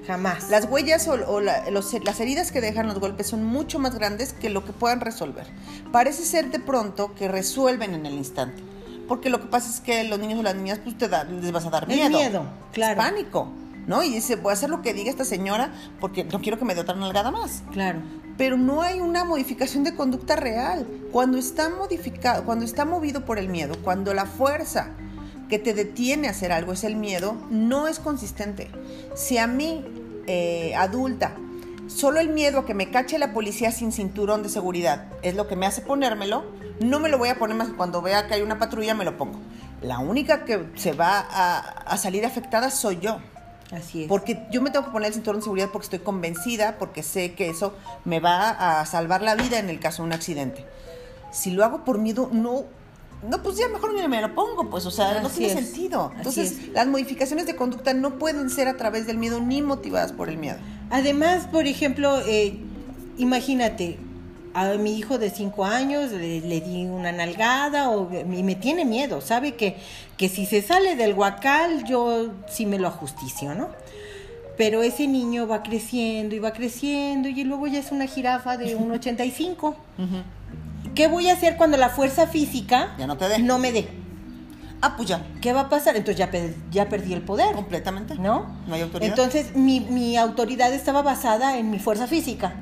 [0.07, 0.51] jamás.
[0.51, 3.94] Las huellas o, o la- los- las heridas que dejan los golpes son mucho más
[3.94, 5.46] grandes que lo que puedan resolver.
[5.90, 8.62] Parece ser de pronto que resuelven en el instante.
[9.09, 11.53] Porque lo que pasa es que los niños o las niñas, pues te da- les
[11.53, 12.09] vas a dar miedo.
[12.11, 13.01] miedo, claro.
[13.01, 13.49] Es pánico,
[13.87, 14.03] ¿no?
[14.03, 16.75] Y dice, voy a hacer lo que diga esta señora porque no quiero que me
[16.75, 17.62] dé otra nalgada más.
[17.73, 18.01] Claro.
[18.38, 20.87] Pero no hay una modificación de conducta real.
[21.12, 24.91] Cuando está modificado, cuando está movido por el miedo, cuando la fuerza
[25.49, 28.71] que te detiene a hacer algo es el miedo, no es consistente.
[29.15, 29.85] Si a mí,
[30.27, 31.35] eh, adulta,
[31.88, 35.47] solo el miedo a que me cache la policía sin cinturón de seguridad es lo
[35.49, 36.45] que me hace ponérmelo,
[36.83, 39.05] no me lo voy a poner más que cuando vea que hay una patrulla me
[39.05, 39.38] lo pongo.
[39.83, 43.18] La única que se va a, a salir afectada soy yo.
[43.73, 44.09] Así es.
[44.09, 47.35] Porque yo me tengo que poner el cinturón de seguridad porque estoy convencida, porque sé
[47.35, 50.66] que eso me va a salvar la vida en el caso de un accidente.
[51.33, 52.64] Si lo hago por miedo, no,
[53.29, 55.66] no, pues ya mejor ni me lo pongo, pues, o sea, no Así tiene es,
[55.66, 56.12] sentido.
[56.16, 56.68] Entonces, es.
[56.68, 60.37] las modificaciones de conducta no pueden ser a través del miedo ni motivadas por el
[60.37, 60.59] miedo.
[60.90, 62.59] Además, por ejemplo, eh,
[63.16, 63.99] imagínate,
[64.55, 68.85] a mi hijo de cinco años le, le di una nalgada o, y me tiene
[68.85, 69.77] miedo, sabe que,
[70.17, 73.69] que si se sale del huacal yo sí me lo ajusticio, ¿no?
[74.59, 78.77] Pero ese niño va creciendo y va creciendo y luego ya es una jirafa de
[78.77, 79.75] 1,85.
[80.95, 83.38] ¿Qué voy a hacer cuando la fuerza física Ya no te dé.
[83.38, 83.88] no me dé?
[84.83, 85.97] Ah, pues ya, ¿Qué va a pasar?
[85.97, 87.55] Entonces ya, pe- ya perdí el poder.
[87.55, 88.17] completamente.
[88.17, 88.57] ¿no?
[88.67, 89.11] No hay autoridad.
[89.11, 92.53] Entonces, mi, mi autoridad estaba basada en mi fuerza física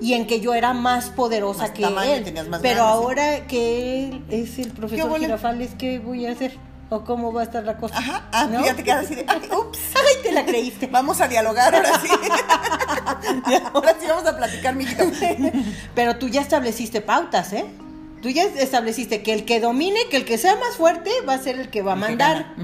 [0.00, 2.24] y en que yo era más poderosa Más que tamaño, él.
[2.24, 3.02] tenías más Pero ganas, sí.
[3.02, 5.26] ahora que él es el profesor huele?
[5.26, 6.58] Girafales, ¿qué voy a hacer?
[6.88, 7.98] ¿O cómo va a estar la cosa?
[7.98, 8.62] Ajá, ah, ¿No?
[8.62, 9.78] fíjate que ahora sí de, ay, ups.
[9.96, 10.86] Ay, te la creíste.
[10.86, 12.08] Vamos a dialogar ahora sí.
[13.74, 15.04] ahora sí vamos a platicar, mijito.
[15.94, 17.64] Pero tú ya estableciste pautas, ¿eh?
[18.22, 21.38] Tú ya estableciste que el que domine, que el que sea más fuerte, va a
[21.38, 22.54] ser el que va a mandar.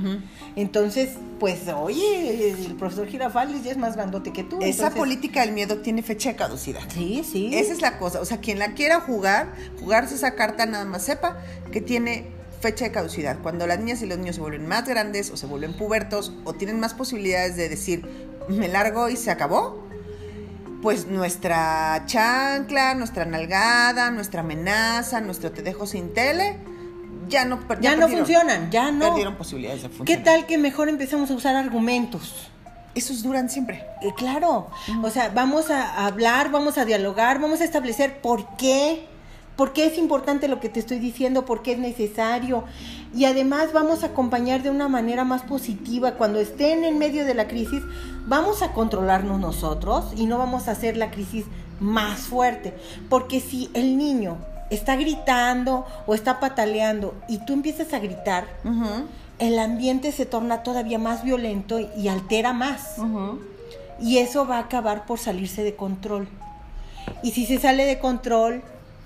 [0.56, 1.10] Entonces,
[1.42, 4.58] pues, oye, el profesor Girafales ya es más grandote que tú.
[4.60, 6.82] Esa entonces- política del miedo tiene fecha de caducidad.
[6.94, 7.50] Sí, sí.
[7.52, 8.20] Esa es la cosa.
[8.20, 11.38] O sea, quien la quiera jugar, jugarse esa carta, nada más sepa
[11.72, 12.28] que tiene
[12.60, 13.40] fecha de caducidad.
[13.42, 16.52] Cuando las niñas y los niños se vuelven más grandes o se vuelven pubertos o
[16.52, 18.06] tienen más posibilidades de decir,
[18.48, 19.82] me largo y se acabó,
[20.80, 26.58] pues nuestra chancla, nuestra nalgada, nuestra amenaza, nuestro te dejo sin tele,
[27.28, 29.06] ya no per- ya no funcionan, ya no.
[29.08, 30.24] Perdieron posibilidades de ¿Qué funcionar.
[30.24, 32.48] tal que mejor empezamos a usar argumentos?
[32.94, 33.84] Esos duran siempre.
[34.02, 34.68] Eh, claro,
[35.02, 39.06] o sea, vamos a hablar, vamos a dialogar, vamos a establecer por qué,
[39.56, 42.64] por qué es importante lo que te estoy diciendo, por qué es necesario.
[43.14, 46.12] Y además vamos a acompañar de una manera más positiva.
[46.16, 47.82] Cuando estén en medio de la crisis,
[48.26, 51.46] vamos a controlarnos nosotros y no vamos a hacer la crisis
[51.80, 52.74] más fuerte.
[53.08, 54.36] Porque si el niño
[54.74, 58.46] está gritando o está pataleando y tú empiezas a gritar,
[59.38, 62.96] el ambiente se torna todavía más violento y altera más.
[64.00, 66.28] Y eso va a acabar por salirse de control.
[67.22, 68.62] Y si se sale de control,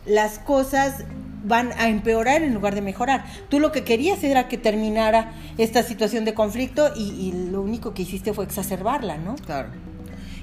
[0.07, 1.05] las cosas
[1.44, 3.24] van a empeorar en lugar de mejorar.
[3.48, 7.94] Tú lo que querías era que terminara esta situación de conflicto y, y lo único
[7.94, 9.37] que hiciste fue exacerbarla, ¿no?
[9.37, 9.68] Claro.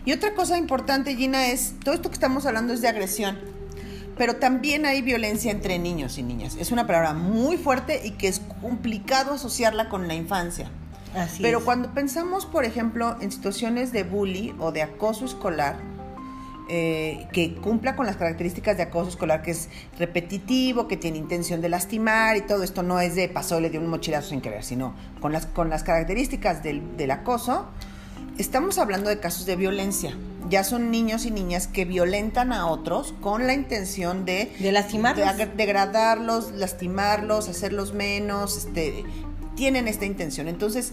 [0.05, 3.37] Y otra cosa importante, Gina, es, todo esto que estamos hablando es de agresión,
[4.17, 6.55] pero también hay violencia entre niños y niñas.
[6.59, 10.69] Es una palabra muy fuerte y que es complicado asociarla con la infancia.
[11.15, 11.63] Así pero es.
[11.63, 15.77] cuando pensamos, por ejemplo, en situaciones de bully o de acoso escolar,
[16.69, 21.59] eh, que cumpla con las características de acoso escolar, que es repetitivo, que tiene intención
[21.59, 24.63] de lastimar y todo esto no es de pasó, le dio un mochilazo sin querer,
[24.63, 27.67] sino con las, con las características del, del acoso,
[28.37, 30.15] estamos hablando de casos de violencia.
[30.49, 35.37] Ya son niños y niñas que violentan a otros con la intención de, De lastimarlos.
[35.37, 39.03] de ag- degradarlos, lastimarlos, hacerlos menos, este,
[39.55, 40.47] tienen esta intención.
[40.49, 40.91] Entonces,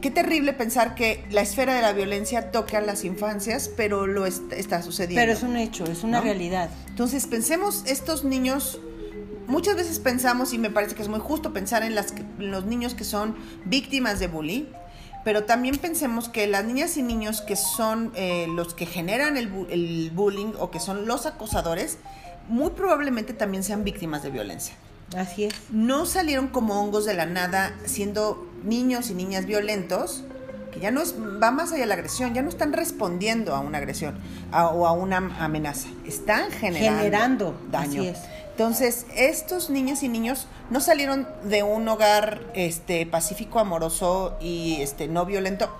[0.00, 4.26] qué terrible pensar que la esfera de la violencia toque a las infancias, pero lo
[4.26, 5.20] est- está sucediendo.
[5.22, 6.24] Pero es un hecho, es una ¿No?
[6.24, 6.70] realidad.
[6.88, 8.80] Entonces pensemos, estos niños,
[9.46, 12.64] muchas veces pensamos, y me parece que es muy justo pensar en, las, en los
[12.66, 14.64] niños que son víctimas de bullying,
[15.24, 19.52] pero también pensemos que las niñas y niños que son eh, los que generan el,
[19.52, 21.98] bu- el bullying o que son los acosadores,
[22.48, 24.74] muy probablemente también sean víctimas de violencia.
[25.16, 25.54] Así es.
[25.70, 30.22] No salieron como hongos de la nada siendo niños y niñas violentos,
[30.72, 33.60] que ya no es, va más allá de la agresión, ya no están respondiendo a
[33.60, 34.14] una agresión
[34.52, 38.00] a- o a una amenaza, están generando, Generando, daño.
[38.02, 38.18] así es.
[38.60, 45.08] Entonces, estos niñas y niños no salieron de un hogar este, pacífico, amoroso y este,
[45.08, 45.74] no violento.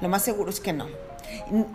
[0.00, 0.86] Lo más seguro es que no.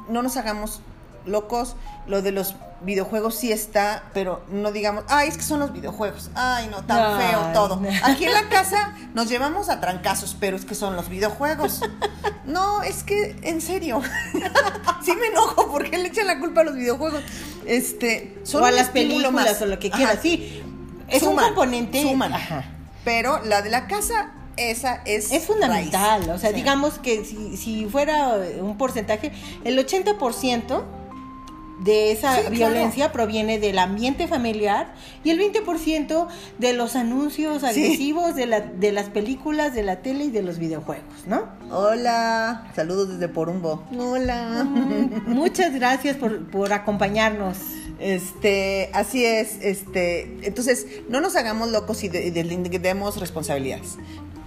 [0.08, 0.80] No nos hagamos
[1.28, 1.76] locos.
[2.08, 6.30] Lo de los videojuegos sí está, pero no digamos, ay, es que son los videojuegos.
[6.36, 7.76] Ay, no, tan Ay, feo todo.
[7.78, 7.90] no.
[8.04, 11.82] Aquí en la casa nos llevamos a trancazos, pero es que son los videojuegos.
[12.46, 14.02] No, es que, en serio.
[15.04, 17.22] sí me enojo porque le echan la culpa a los videojuegos.
[17.66, 19.62] Este, son o a las películas más.
[19.62, 20.20] o lo que quieras.
[20.22, 20.62] Sí,
[21.10, 22.02] es Suman, un componente.
[22.04, 22.34] suman.
[22.34, 22.64] Ajá.
[23.04, 25.32] Pero la de la casa, esa es.
[25.32, 26.30] Es fundamental, raíz.
[26.36, 26.56] o sea, Sí.
[26.56, 29.32] digamos que si, si fuera un porcentaje,
[29.66, 30.84] el 80%
[31.80, 32.56] de esa Sí, claro.
[32.56, 38.92] violencia proviene del ambiente familiar y el 20% de los anuncios agresivos de, la, de
[38.92, 41.44] las películas, de la tele y de los videojuegos, ¿no?
[41.70, 43.84] Hola, saludos desde Porumbo.
[43.98, 44.64] Hola.
[45.28, 47.58] Muchas gracias por, por acompañarnos.
[48.00, 53.98] Este, así es, este, entonces no nos hagamos locos y de- y deslindemos responsabilidades.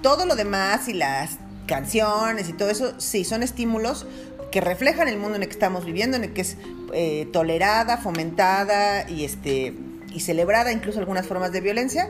[0.03, 4.07] Todo lo demás y las canciones y todo eso, sí, son estímulos
[4.51, 6.57] que reflejan el mundo en el que estamos viviendo, en el que es
[6.93, 9.75] eh, tolerada, fomentada y este
[10.13, 12.09] y celebrada incluso algunas formas de violencia.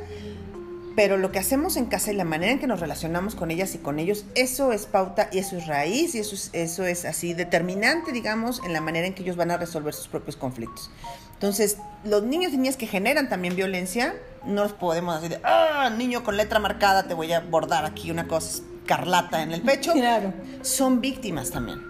[0.97, 3.75] Pero lo que hacemos en casa y la manera en que nos relacionamos con ellas
[3.75, 7.05] y con ellos, eso es pauta y eso es raíz y eso es, eso es
[7.05, 10.91] así determinante, digamos, en la manera en que ellos van a resolver sus propios conflictos.
[11.35, 16.25] Entonces, los niños y niñas que generan también violencia, no los podemos decir, ah, niño
[16.25, 19.93] con letra marcada, te voy a bordar aquí una cosa escarlata en el pecho.
[19.93, 20.33] Claro.
[20.63, 21.81] Son víctimas también.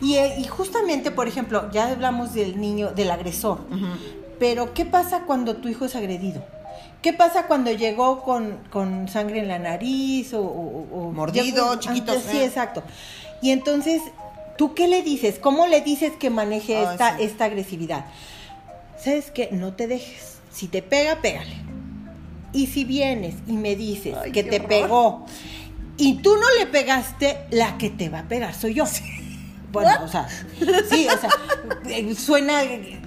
[0.00, 3.60] Y, eh, y justamente, por ejemplo, ya hablamos del niño, del agresor,
[4.38, 6.44] pero ¿qué pasa cuando tu hijo es agredido?
[7.02, 10.40] ¿Qué pasa cuando llegó con, con sangre en la nariz o...
[10.40, 12.44] o- o- Mordido, chiquitos, Sí, eh.
[12.46, 12.82] exacto.
[13.42, 14.00] Y entonces,
[14.56, 15.38] ¿tú qué le dices?
[15.38, 17.24] ¿Cómo le dices que maneje esta, sí.
[17.24, 18.06] esta agresividad?
[18.98, 19.50] ¿Sabes qué?
[19.52, 20.38] No te dejes.
[20.50, 21.56] Si te pega, pégale.
[22.54, 24.68] Y si vienes y me dices Ay, que te horror.
[24.68, 25.26] pegó
[25.96, 28.84] y tú no le pegaste, la que te va a pegar soy yo.
[29.72, 30.28] Bueno, o sea,
[30.88, 31.30] sí, o sea,
[31.88, 33.00] eh, suena eh,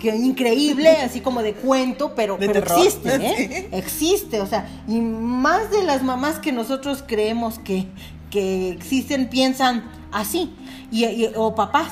[0.00, 2.78] que increíble, así como de cuento, pero, De pero terror.
[2.78, 3.68] existe, ¿eh?
[3.72, 7.86] Existe, o sea, y más de las mamás que nosotros creemos que,
[8.30, 10.52] que existen piensan así,
[10.92, 11.90] y, y- o papás.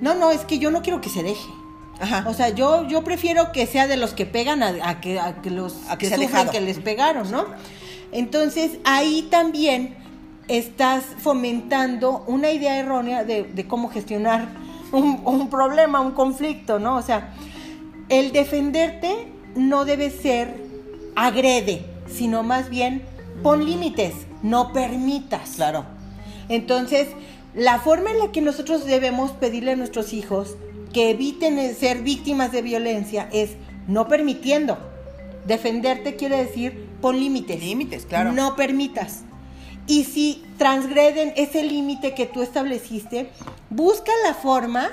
[0.00, 1.48] No, no, es que yo no quiero que se deje.
[2.00, 2.24] Ajá.
[2.26, 5.40] O sea, yo, yo prefiero que sea de los que pegan a, a que, a
[5.40, 7.44] que los A que que sufren que les pegaron, ¿no?
[8.12, 9.96] Entonces, ahí también
[10.48, 14.48] estás fomentando una idea errónea de, de cómo gestionar
[14.92, 16.96] un, un problema, un conflicto, ¿no?
[16.96, 17.34] O sea,
[18.08, 20.54] el defenderte no debe ser
[21.16, 23.02] agrede, sino más bien
[23.42, 25.52] pon límites, no permitas.
[25.56, 25.84] claro.
[26.48, 27.08] Entonces,
[27.54, 30.56] la forma en la que nosotros debemos pedirle a nuestros hijos
[30.92, 33.52] que eviten ser víctimas de violencia es
[33.88, 34.78] no permitiendo.
[35.46, 37.60] Defenderte quiere decir pon límites.
[37.60, 38.32] Límites, claro.
[38.32, 39.20] No permitas.
[39.86, 43.30] Y si transgreden ese límite que tú estableciste,
[43.68, 44.88] busca la forma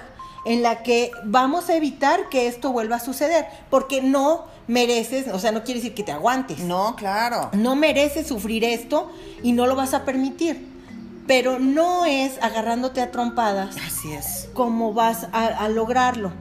[0.46, 5.38] en la que vamos a evitar que esto vuelva a suceder, porque no mereces, o
[5.40, 6.60] sea, no quiere decir que te aguantes.
[6.60, 7.50] No, claro.
[7.54, 9.12] No mereces sufrir esto
[9.44, 10.68] y no lo vas a permitir.
[11.28, 14.50] Pero no es agarrándote a trompadas Así es.
[14.54, 16.32] cómo vas a, a lograrlo.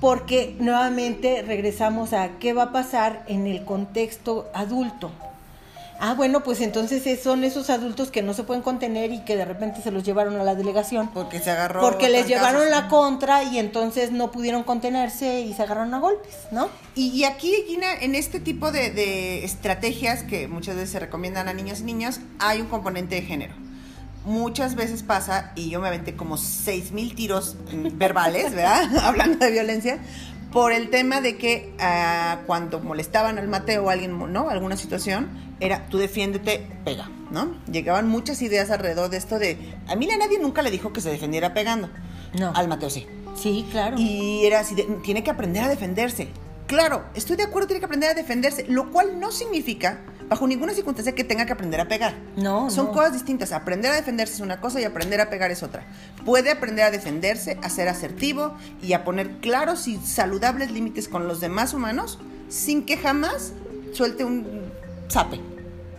[0.00, 5.10] Porque nuevamente regresamos a qué va a pasar en el contexto adulto.
[5.98, 9.34] Ah, bueno, pues entonces es- son esos adultos que no se pueden contener y que
[9.34, 11.08] de repente se los llevaron a la delegación.
[11.08, 11.80] Porque se agarró.
[11.80, 16.34] Porque les llevaron la contra y entonces no pudieron contenerse y se agarraron a golpes,
[16.50, 16.68] ¿no?
[16.94, 21.48] Y, y aquí, Gina, en este tipo de, de estrategias que muchas veces se recomiendan
[21.48, 23.54] a niños y niñas, hay un componente de género.
[24.26, 27.56] Muchas veces pasa, y yo me aventé como seis mil tiros
[27.92, 28.96] verbales, ¿verdad?
[29.04, 30.00] Hablando de violencia,
[30.52, 34.50] por el tema de que ah, cuando molestaban al Mateo o alguien, ¿no?
[34.50, 35.28] Alguna situación,
[35.60, 37.54] era tú defiéndete, pega, ¿no?
[37.70, 41.00] Llegaban muchas ideas alrededor de esto de, a mí a nadie nunca le dijo que
[41.00, 41.88] se defendiera pegando.
[42.36, 42.52] No.
[42.54, 43.06] Al Mateo sí.
[43.36, 43.96] Sí, claro.
[43.96, 46.28] Y era así, de, tiene que aprender a defenderse.
[46.66, 50.72] Claro, estoy de acuerdo, tiene que aprender a defenderse, lo cual no significa, bajo ninguna
[50.74, 52.14] circunstancia, que tenga que aprender a pegar.
[52.36, 52.92] No, Son no.
[52.92, 53.52] cosas distintas.
[53.52, 55.84] Aprender a defenderse es una cosa y aprender a pegar es otra.
[56.24, 61.28] Puede aprender a defenderse, a ser asertivo y a poner claros y saludables límites con
[61.28, 62.18] los demás humanos
[62.48, 63.52] sin que jamás
[63.92, 64.46] suelte un
[65.10, 65.40] zape.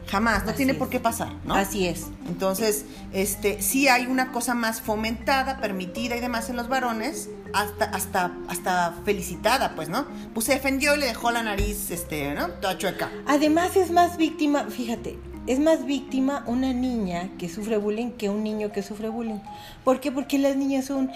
[0.10, 0.78] Jamás, no Así tiene es.
[0.78, 1.56] por qué pasar, ¿no?
[1.56, 2.08] Así es.
[2.28, 7.86] Entonces, este, sí hay una cosa más fomentada, permitida y demás en los varones, hasta,
[7.86, 10.06] hasta, hasta felicitada, pues, ¿no?
[10.34, 12.50] Pues se defendió y le dejó la nariz, este, ¿no?
[12.50, 13.12] Toda chueca.
[13.26, 15.18] Además es más víctima, fíjate,
[15.48, 19.40] es más víctima una niña que sufre bullying que un niño que sufre bullying.
[19.86, 20.12] ¿Por qué?
[20.12, 21.10] Porque las niñas son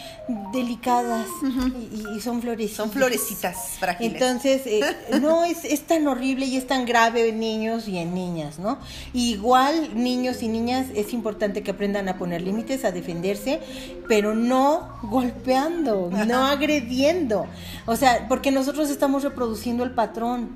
[0.54, 1.28] delicadas
[1.92, 2.78] y, y son florecitas.
[2.78, 4.14] Son florecitas frágiles.
[4.14, 4.82] Entonces, eh,
[5.22, 8.80] no es, es tan horrible y es tan grave en niños y en niñas, ¿no?
[9.14, 13.60] Igual, niños y niñas, es importante que aprendan a poner límites, a defenderse,
[14.08, 17.48] pero no golpeando, no agrediendo.
[17.86, 20.50] O sea, porque nosotros estamos reproduciendo el patrón.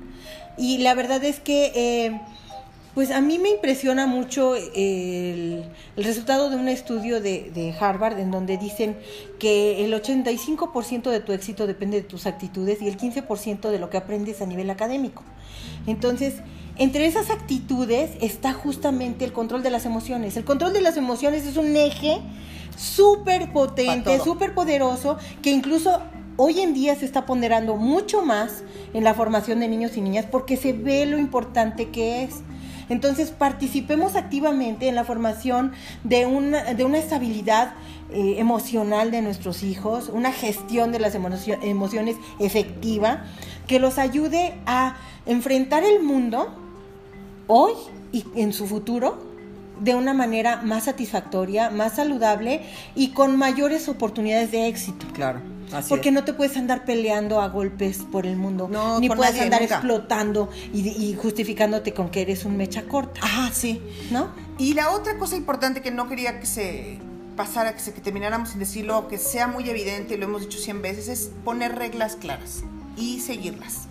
[0.56, 1.72] Y la verdad es que...
[1.74, 2.20] eh,
[2.96, 5.66] pues a mí me impresiona mucho el,
[5.96, 8.96] el resultado de un estudio de, de Harvard en donde dicen
[9.38, 13.90] que el 85% de tu éxito depende de tus actitudes y el 15% de lo
[13.90, 15.24] que aprendes a nivel académico.
[15.86, 16.36] Entonces,
[16.78, 20.38] entre esas actitudes está justamente el control de las emociones.
[20.38, 22.22] El control de las emociones es un eje
[22.78, 26.00] súper potente, súper poderoso, que incluso
[26.38, 28.62] hoy en día se está ponderando mucho más
[28.94, 32.36] en la formación de niños y niñas porque se ve lo importante que es.
[32.88, 35.72] Entonces participemos activamente en la formación
[36.04, 37.74] de una, de una estabilidad
[38.12, 43.24] eh, emocional de nuestros hijos, una gestión de las emocio- emociones efectiva,
[43.66, 46.54] que los ayude a enfrentar el mundo
[47.48, 47.72] hoy
[48.12, 49.24] y en su futuro
[49.80, 52.62] de una manera más satisfactoria, más saludable
[52.94, 55.06] y con mayores oportunidades de éxito.
[55.12, 55.40] Claro,
[55.72, 56.14] así Porque es.
[56.14, 59.60] no te puedes andar peleando a golpes por el mundo, No, ni puedes nadie, andar
[59.62, 59.74] nunca.
[59.76, 63.80] explotando y, y justificándote con que eres un mecha corta, Ah, sí.
[64.10, 64.28] ¿no?
[64.58, 66.98] Y la otra cosa importante que no quería que se
[67.36, 70.80] pasara, que, se, que termináramos sin decirlo, que sea muy evidente, lo hemos dicho 100
[70.82, 72.62] veces, es poner reglas claras
[72.96, 73.82] y seguirlas.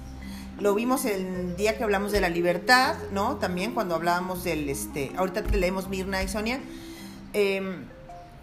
[0.59, 3.35] Lo vimos el día que hablamos de la libertad, ¿no?
[3.35, 6.59] También cuando hablábamos del, este, ahorita te leemos Mirna y Sonia,
[7.33, 7.83] em,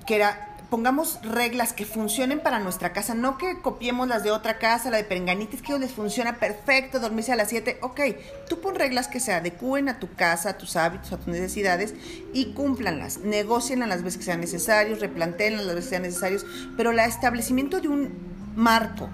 [0.06, 4.56] que era, pongamos reglas que funcionen para nuestra casa, no que copiemos las de otra
[4.58, 8.00] casa, la de Perenganitis, que a ellos les funciona perfecto, dormirse a las 7, ok,
[8.48, 11.92] tú pon reglas que se adecúen a tu casa, a tus hábitos, a tus necesidades
[12.32, 16.92] y cúmplanlas, negocienlas las veces que sean necesarios, replanteenlas las veces que sean necesarios, pero
[16.92, 18.08] el establecimiento de un
[18.56, 19.10] marco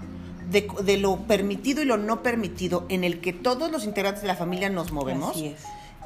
[0.53, 4.29] de, de lo permitido y lo no permitido en el que todos los integrantes de
[4.29, 5.65] la familia nos movemos, Así es.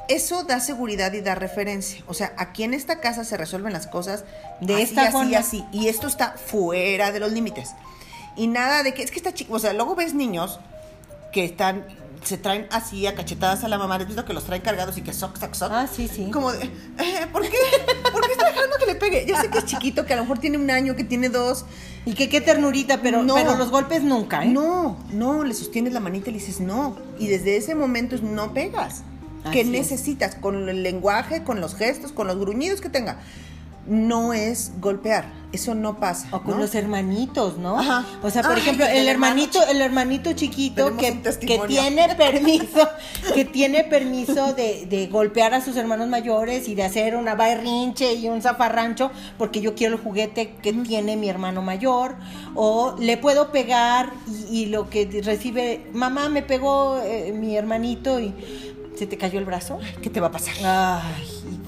[0.09, 2.03] Eso da seguridad y da referencia.
[2.07, 4.25] O sea, aquí en esta casa se resuelven las cosas
[4.61, 5.37] De así, esta así, forma.
[5.37, 5.65] así.
[5.71, 7.71] Y esto está fuera de los límites.
[8.35, 9.53] Y nada de que es que está chico.
[9.55, 10.59] O sea, luego ves niños
[11.31, 11.85] que están,
[12.23, 13.95] se traen así a cachetadas a la mamá.
[13.95, 15.71] ¿Has visto que los traen cargados y que soc, soc, soc?
[15.71, 16.29] Ah, sí, sí.
[16.31, 17.57] Como de, eh, ¿por qué?
[18.11, 19.25] ¿Por qué está dejando que le pegue?
[19.27, 21.65] Yo sé que es chiquito, que a lo mejor tiene un año, que tiene dos.
[22.05, 23.35] Y que qué ternurita, pero, No.
[23.35, 24.47] pero los golpes nunca, ¿eh?
[24.49, 26.97] No, no, le sostienes la manita y le dices no.
[27.17, 29.03] Y desde ese momento no pegas.
[29.43, 29.67] Así ¿Qué es.
[29.67, 30.35] necesitas?
[30.35, 33.19] Con el lenguaje, con los gestos, con los gruñidos que tenga.
[33.85, 35.25] No es golpear.
[35.51, 36.29] Eso no pasa.
[36.31, 36.61] O con ¿no?
[36.61, 37.77] los hermanitos, ¿no?
[37.77, 38.05] Ajá.
[38.23, 42.89] O sea, por Ay, ejemplo, el hermanito, el hermanito chiquito que, que tiene permiso,
[43.35, 48.15] que tiene permiso de, de golpear a sus hermanos mayores y de hacer una berrinche
[48.15, 52.15] y un zafarrancho porque yo quiero el juguete que tiene mi hermano mayor.
[52.55, 54.11] O le puedo pegar
[54.49, 58.33] y, y lo que recibe, mamá me pegó eh, mi hermanito y
[58.95, 59.79] se te cayó el brazo.
[60.01, 60.55] ¿Qué te va a pasar?
[60.63, 61.27] Ay,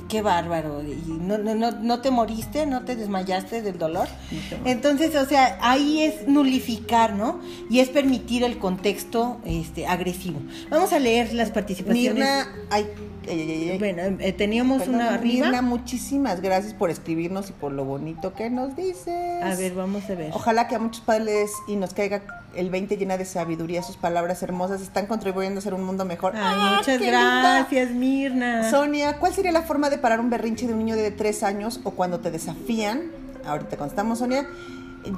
[0.09, 0.81] qué bárbaro.
[0.83, 2.65] ¿Y no, no, no, no te moriste?
[2.65, 4.07] ¿No te desmayaste del dolor?
[4.65, 7.39] Entonces, o sea, ahí es nulificar, ¿no?
[7.69, 10.39] Y es permitir el contexto este, agresivo.
[10.69, 12.13] Vamos a leer las participaciones.
[12.13, 12.87] Mirna, ay,
[13.79, 15.47] Bueno, eh, teníamos Perdón, una arriba.
[15.47, 19.43] Mirna, muchísimas gracias por escribirnos y por lo bonito que nos dices.
[19.43, 20.31] A ver, vamos a ver.
[20.33, 22.21] Ojalá que a muchos padres y nos caiga
[22.55, 23.83] el 20 llena de sabiduría.
[23.83, 26.33] Sus palabras hermosas están contribuyendo a hacer un mundo mejor.
[26.35, 27.59] Ay, ¡Ah, muchas qué linda!
[27.59, 28.69] gracias, Mirna.
[28.69, 31.79] Sonia, ¿cuál sería la forma de parar un berrinche de un niño de tres años
[31.83, 33.11] o cuando te desafían?
[33.45, 34.47] Ahorita contestamos, Sonia.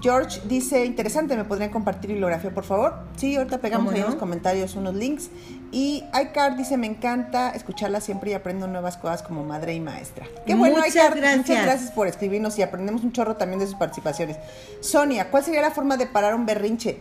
[0.01, 2.95] George dice, interesante, ¿me podrían compartir bibliografía, por favor?
[3.15, 4.11] Sí, ahorita pegamos ¿Cómo ahí en no?
[4.11, 5.29] los comentarios unos links.
[5.71, 10.25] Y iCar dice, me encanta escucharla siempre y aprendo nuevas cosas como madre y maestra.
[10.45, 11.15] Qué bueno, Muchas iCar.
[11.15, 11.37] gracias.
[11.47, 14.37] Muchas gracias por escribirnos y aprendemos un chorro también de sus participaciones.
[14.81, 16.99] Sonia, ¿cuál sería la forma de parar un berrinche?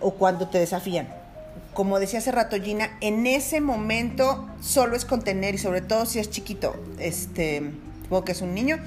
[0.00, 1.08] o cuando te desafían.
[1.72, 6.18] Como decía hace rato Gina, en ese momento solo es contener y sobre todo si
[6.18, 7.70] es chiquito, este,
[8.02, 8.78] supongo que es un niño,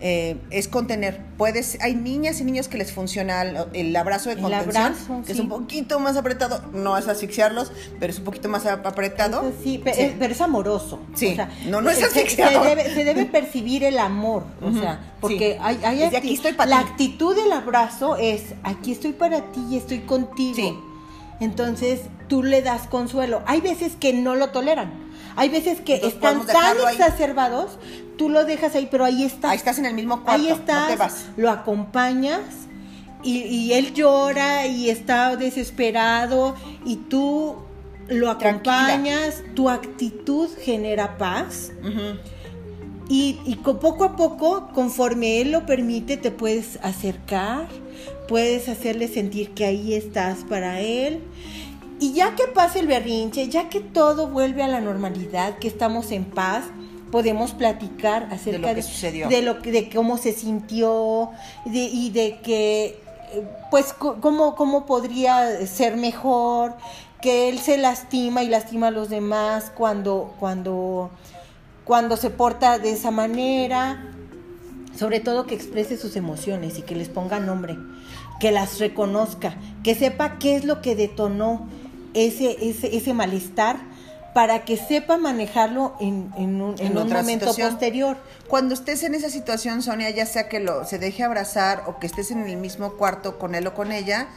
[0.00, 1.20] eh, es contener.
[1.36, 5.32] Puedes, hay niñas y niños que les funciona el, el abrazo de contención, abrazo, que
[5.32, 9.52] es un poquito más apretado, no es asfixiarlos, pero es un poquito más ap- apretado.
[9.62, 11.00] Sí, eh, pero es amoroso.
[11.14, 11.36] Sí.
[11.68, 12.66] No, no es se- se, asfixiador.
[12.66, 16.66] debe, se debe percibir el amor, o sea, porque hay, hay acti- aquí estoy pa'
[16.66, 16.88] la ti.
[16.90, 20.84] actitud del abrazo es aquí estoy para ti y estoy contigo.
[21.40, 23.42] Entonces tú le das consuelo.
[23.46, 25.07] Hay veces que no lo toleran.
[25.38, 26.94] Hay veces que Entonces, están tan ahí.
[26.96, 27.78] exacerbados,
[28.16, 29.50] tú lo dejas ahí, pero ahí está.
[29.50, 31.26] Ahí estás en el mismo cuarto, Ahí estás, no te vas.
[31.36, 32.40] lo acompañas
[33.22, 37.56] y, y él llora y está desesperado y tú
[38.08, 38.80] lo Tranquila.
[38.86, 41.72] acompañas, tu actitud genera paz
[43.08, 47.66] y, y co- poco a poco, conforme él lo permite, te puedes acercar,
[48.28, 51.20] puedes hacerle sentir que ahí estás para él.
[52.00, 56.12] Y ya que pase el berrinche, ya que todo vuelve a la normalidad, que estamos
[56.12, 56.64] en paz,
[57.10, 59.28] podemos platicar acerca lo que sucedió.
[59.28, 61.30] de lo que, de cómo se sintió
[61.64, 62.84] de- y de que,
[63.32, 66.74] eh, pues, cómo, cómo podría ser mejor,
[67.22, 71.10] que él se lastima y lastima a los demás cuando, cuando,
[71.84, 74.04] cuando se porta de esa manera,
[74.96, 77.76] sobre todo que exprese sus emociones y que les ponga nombre,
[78.38, 81.66] que las reconozca, que sepa qué es lo que detonó
[82.26, 83.76] ese, ese, ese malestar
[84.34, 87.70] para que sepa manejarlo en, en un, en En un momento situación.
[87.70, 88.16] posterior.
[88.46, 92.06] Cuando estés en esa situación, Sonia, ya sea que lo, se deje abrazar o que
[92.06, 94.28] estés en el mismo cuarto con él o con ella,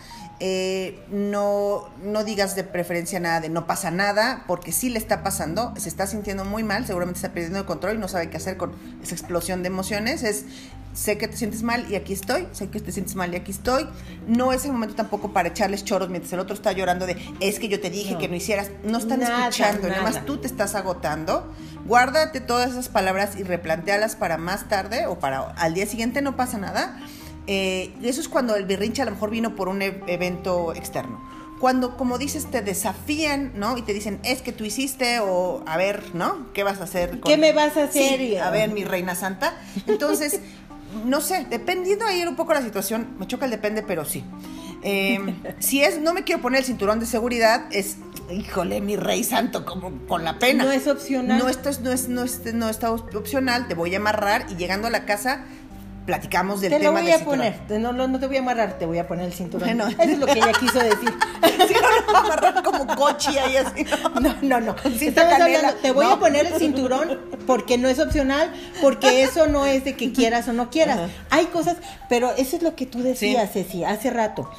[0.44, 5.22] eh, no, no digas de preferencia nada de no pasa nada, porque sí le está
[5.24, 8.38] pasando, se está sintiendo muy mal, seguramente está perdiendo el control y no sabe qué
[8.38, 8.74] hacer con
[9.04, 10.24] esa explosión de emociones.
[10.24, 10.46] Es,
[10.94, 13.52] sé que te sientes mal y aquí estoy, sé que te sientes mal y aquí
[13.52, 13.88] estoy.
[14.28, 17.60] No es el momento tampoco para echarles choros mientras el otro está llorando de, es
[17.60, 18.18] que yo te dije No.
[18.20, 18.72] que no hicieras.
[18.84, 20.26] No están Nada, escuchando, nada más nada.
[20.26, 21.54] tú te estás agotando.
[21.86, 26.36] Guárdate todas esas palabras y replantealas para más tarde o para al día siguiente, no
[26.36, 27.00] pasa nada.
[27.48, 30.74] Eh, y eso es cuando el berrinche a lo mejor vino por un e- evento
[30.74, 31.20] externo.
[31.60, 33.78] Cuando, como dices, te desafían, ¿no?
[33.78, 36.52] Y te dicen, es que tú hiciste, o a ver, ¿no?
[36.54, 37.20] ¿Qué vas a hacer?
[37.20, 38.20] ¿Qué me vas a hacer?
[38.20, 39.56] Sí, a ver, mi reina santa.
[39.86, 40.40] Entonces,
[41.06, 44.24] no sé, dependiendo ahí un poco la situación, me choca el depende, pero sí.
[44.84, 45.20] Eh,
[45.60, 47.98] si es, no me quiero poner el cinturón de seguridad, es,
[48.32, 50.64] híjole, mi rey santo, como con la pena.
[50.64, 51.38] No es opcional.
[51.38, 54.56] No, esto es, no, es, no, es, no está opcional, te voy a amarrar y
[54.56, 55.46] llegando a la casa
[56.06, 57.54] platicamos del Te lo tema voy del a cinturón.
[57.68, 59.68] poner, no, no, no te voy a amarrar, te voy a poner el cinturón.
[59.68, 59.88] Bueno.
[59.88, 61.14] Eso es lo que ella quiso decir.
[61.68, 63.86] Sí, no, no, amarrar como coche ahí así.
[64.20, 64.76] No, no, no.
[65.22, 66.14] Hablando, te voy No.
[66.14, 70.48] a poner el cinturón porque no es opcional, porque eso no es de que quieras
[70.48, 71.00] o no quieras.
[71.30, 71.78] Hay cosas,
[72.10, 74.50] pero eso es lo que tú decías, Ceci, hace rato.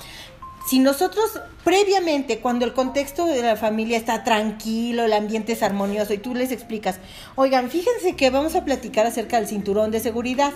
[0.66, 6.14] Si nosotros previamente, cuando el contexto de la familia está tranquilo, el ambiente es armonioso
[6.14, 6.98] y tú les explicas,
[7.34, 10.52] oigan, fíjense que vamos a platicar acerca del cinturón de seguridad,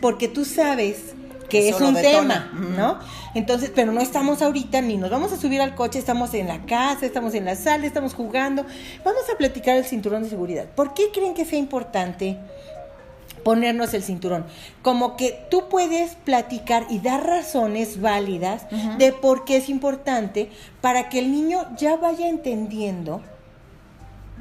[0.00, 1.14] porque tú sabes
[1.48, 2.48] que Eso es un detona.
[2.52, 2.76] tema.
[2.76, 2.98] ¿no?
[3.34, 6.64] Entonces, pero no estamos ahorita ni nos vamos a subir al coche, estamos en la
[6.64, 8.64] casa, estamos en la sala, estamos jugando.
[9.04, 10.66] Vamos a platicar el cinturón de seguridad.
[10.66, 12.38] ¿Por qué creen que sea importante
[13.42, 14.44] ponernos el cinturón?
[14.82, 18.66] Como que tú puedes platicar y dar razones válidas
[18.98, 23.22] de por qué es importante para que el niño ya vaya entendiendo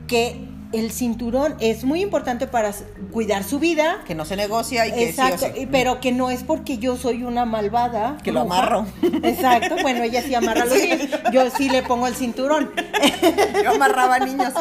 [0.10, 2.72] que el cinturón es muy importante para
[3.12, 5.62] cuidar su vida, Que no se negocia y que Exacto, sí o sí.
[5.62, 8.18] y- pero que no es porque yo soy una malvada.
[8.24, 8.58] Que lo bruja.
[8.60, 8.86] amarro.
[9.24, 12.70] Exacto, bueno, ella sí amarra los niños, yo sí le pongo el cinturón.
[13.64, 14.54] Yo amarraba niños.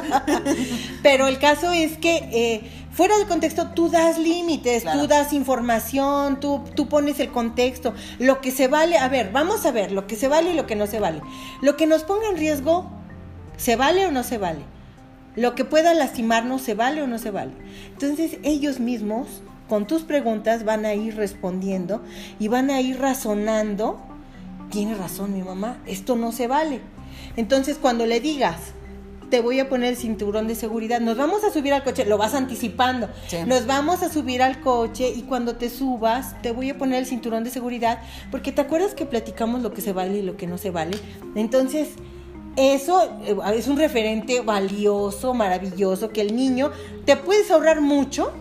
[1.02, 5.00] Pero el caso es que eh, fuera del contexto tú das límites, Claro.
[5.00, 9.66] tú das información, tú, tú pones el contexto, lo que se vale, a ver, vamos
[9.66, 11.20] a ver, lo que se vale y lo que no se vale.
[11.62, 12.90] Lo que nos ponga en riesgo,
[13.56, 14.60] ¿se vale o no se vale?
[15.36, 17.52] Lo que pueda lastimarnos, ¿se vale o no se vale?
[17.92, 22.02] Entonces ellos mismos, con tus preguntas, van a ir respondiendo
[22.38, 24.00] y van a ir razonando.
[24.70, 26.80] Tiene razón mi mamá, esto no se vale.
[27.36, 28.56] Entonces cuando le digas,
[29.30, 32.16] te voy a poner el cinturón de seguridad, nos vamos a subir al coche, lo
[32.18, 33.36] vas anticipando, Sí.
[33.46, 37.06] nos vamos a subir al coche y cuando te subas, te voy a poner el
[37.06, 37.98] cinturón de seguridad,
[38.30, 40.98] porque te acuerdas que platicamos lo que se vale y lo que no se vale.
[41.34, 41.90] Entonces,
[42.58, 46.70] eso eh, es un referente valioso, maravilloso, que el niño
[47.06, 48.32] te puedes ahorrar mucho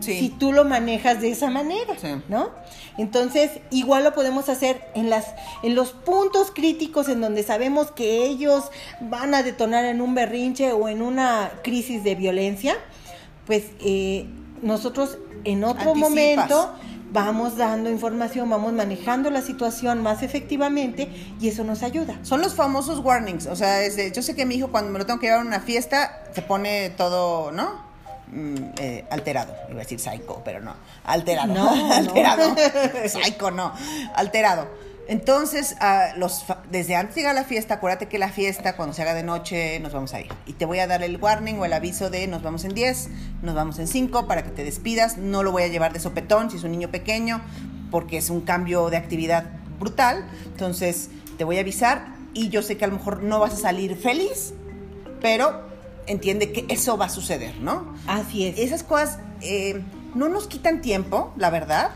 [0.00, 0.18] Sí.
[0.18, 2.08] si tú lo manejas de esa manera, Sí.
[2.28, 2.50] ¿no?
[2.98, 5.26] Entonces, igual lo podemos hacer en las
[5.62, 8.64] en los puntos críticos en donde sabemos que ellos
[9.00, 12.74] van a detonar en un berrinche o en una crisis de violencia,
[13.46, 14.26] pues eh,
[14.60, 16.10] nosotros en otro Anticipas.
[16.10, 16.72] momento
[17.12, 21.08] vamos dando información, vamos manejando la situación más efectivamente
[21.40, 22.18] y eso nos ayuda.
[22.22, 24.98] Son los famosos warnings, o sea, es de, yo sé que mi hijo cuando me
[24.98, 27.92] lo tengo que llevar a una fiesta se pone todo, ¿no?
[28.28, 32.54] Mm, eh, alterado, iba a decir psycho, pero no, alterado, No, alterado,
[33.06, 33.72] psycho no,
[34.14, 34.91] alterado.
[35.08, 38.94] Entonces, ah, los, desde antes de llegar a la fiesta, acuérdate que la fiesta, cuando
[38.94, 40.28] se haga de noche, nos vamos a ir.
[40.46, 43.08] Y te voy a dar el warning o el aviso de nos vamos en 10,
[43.42, 45.18] nos vamos en 5 para que te despidas.
[45.18, 47.40] No lo voy a llevar de sopetón si es un niño pequeño,
[47.90, 49.44] porque es un cambio de actividad
[49.78, 50.24] brutal.
[50.46, 53.56] Entonces, te voy a avisar y yo sé que a lo mejor no vas a
[53.56, 54.54] salir feliz,
[55.20, 55.62] pero
[56.06, 57.94] entiende que eso va a suceder, ¿no?
[58.06, 58.58] Así es.
[58.58, 59.82] Esas cosas eh,
[60.14, 61.90] no nos quitan tiempo, la verdad,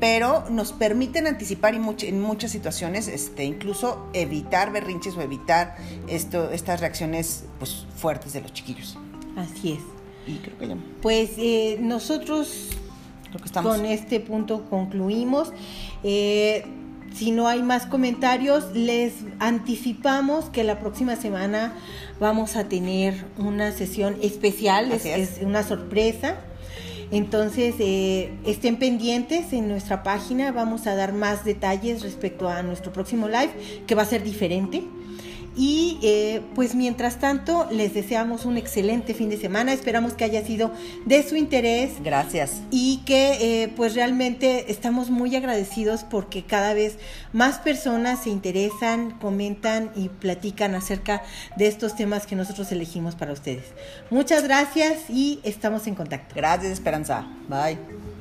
[0.00, 5.76] pero nos permiten anticipar y much- en muchas situaciones, este, incluso evitar berrinches o evitar
[6.08, 8.96] esto, estas reacciones pues, fuertes de los chiquillos.
[9.36, 9.80] Así es.
[10.26, 12.70] Y creo que ya, Pues eh, nosotros
[13.28, 13.76] creo que estamos.
[13.76, 15.52] con este punto concluimos.
[16.02, 16.64] Eh,
[17.14, 21.74] si no hay más comentarios, les anticipamos que la próxima semana
[22.20, 25.38] vamos a tener una sesión especial, es, Así es.
[25.38, 26.36] es una sorpresa.
[27.12, 32.92] Entonces, eh, estén pendientes en nuestra página, vamos a dar más detalles respecto a nuestro
[32.92, 33.50] próximo live,
[33.86, 34.84] que va a ser diferente.
[35.60, 40.42] Y eh, pues mientras tanto, les deseamos un excelente fin de semana, esperamos que haya
[40.42, 40.72] sido
[41.04, 42.62] de su interés Gracias.
[42.70, 46.96] y que eh, pues realmente estamos muy agradecidos porque cada vez
[47.34, 51.22] más personas se interesan, comentan y platican acerca
[51.56, 53.64] de estos temas que nosotros elegimos para ustedes.
[54.08, 56.34] Muchas gracias y estamos en contacto.
[56.34, 57.26] Gracias, Esperanza.
[57.50, 58.19] Bye.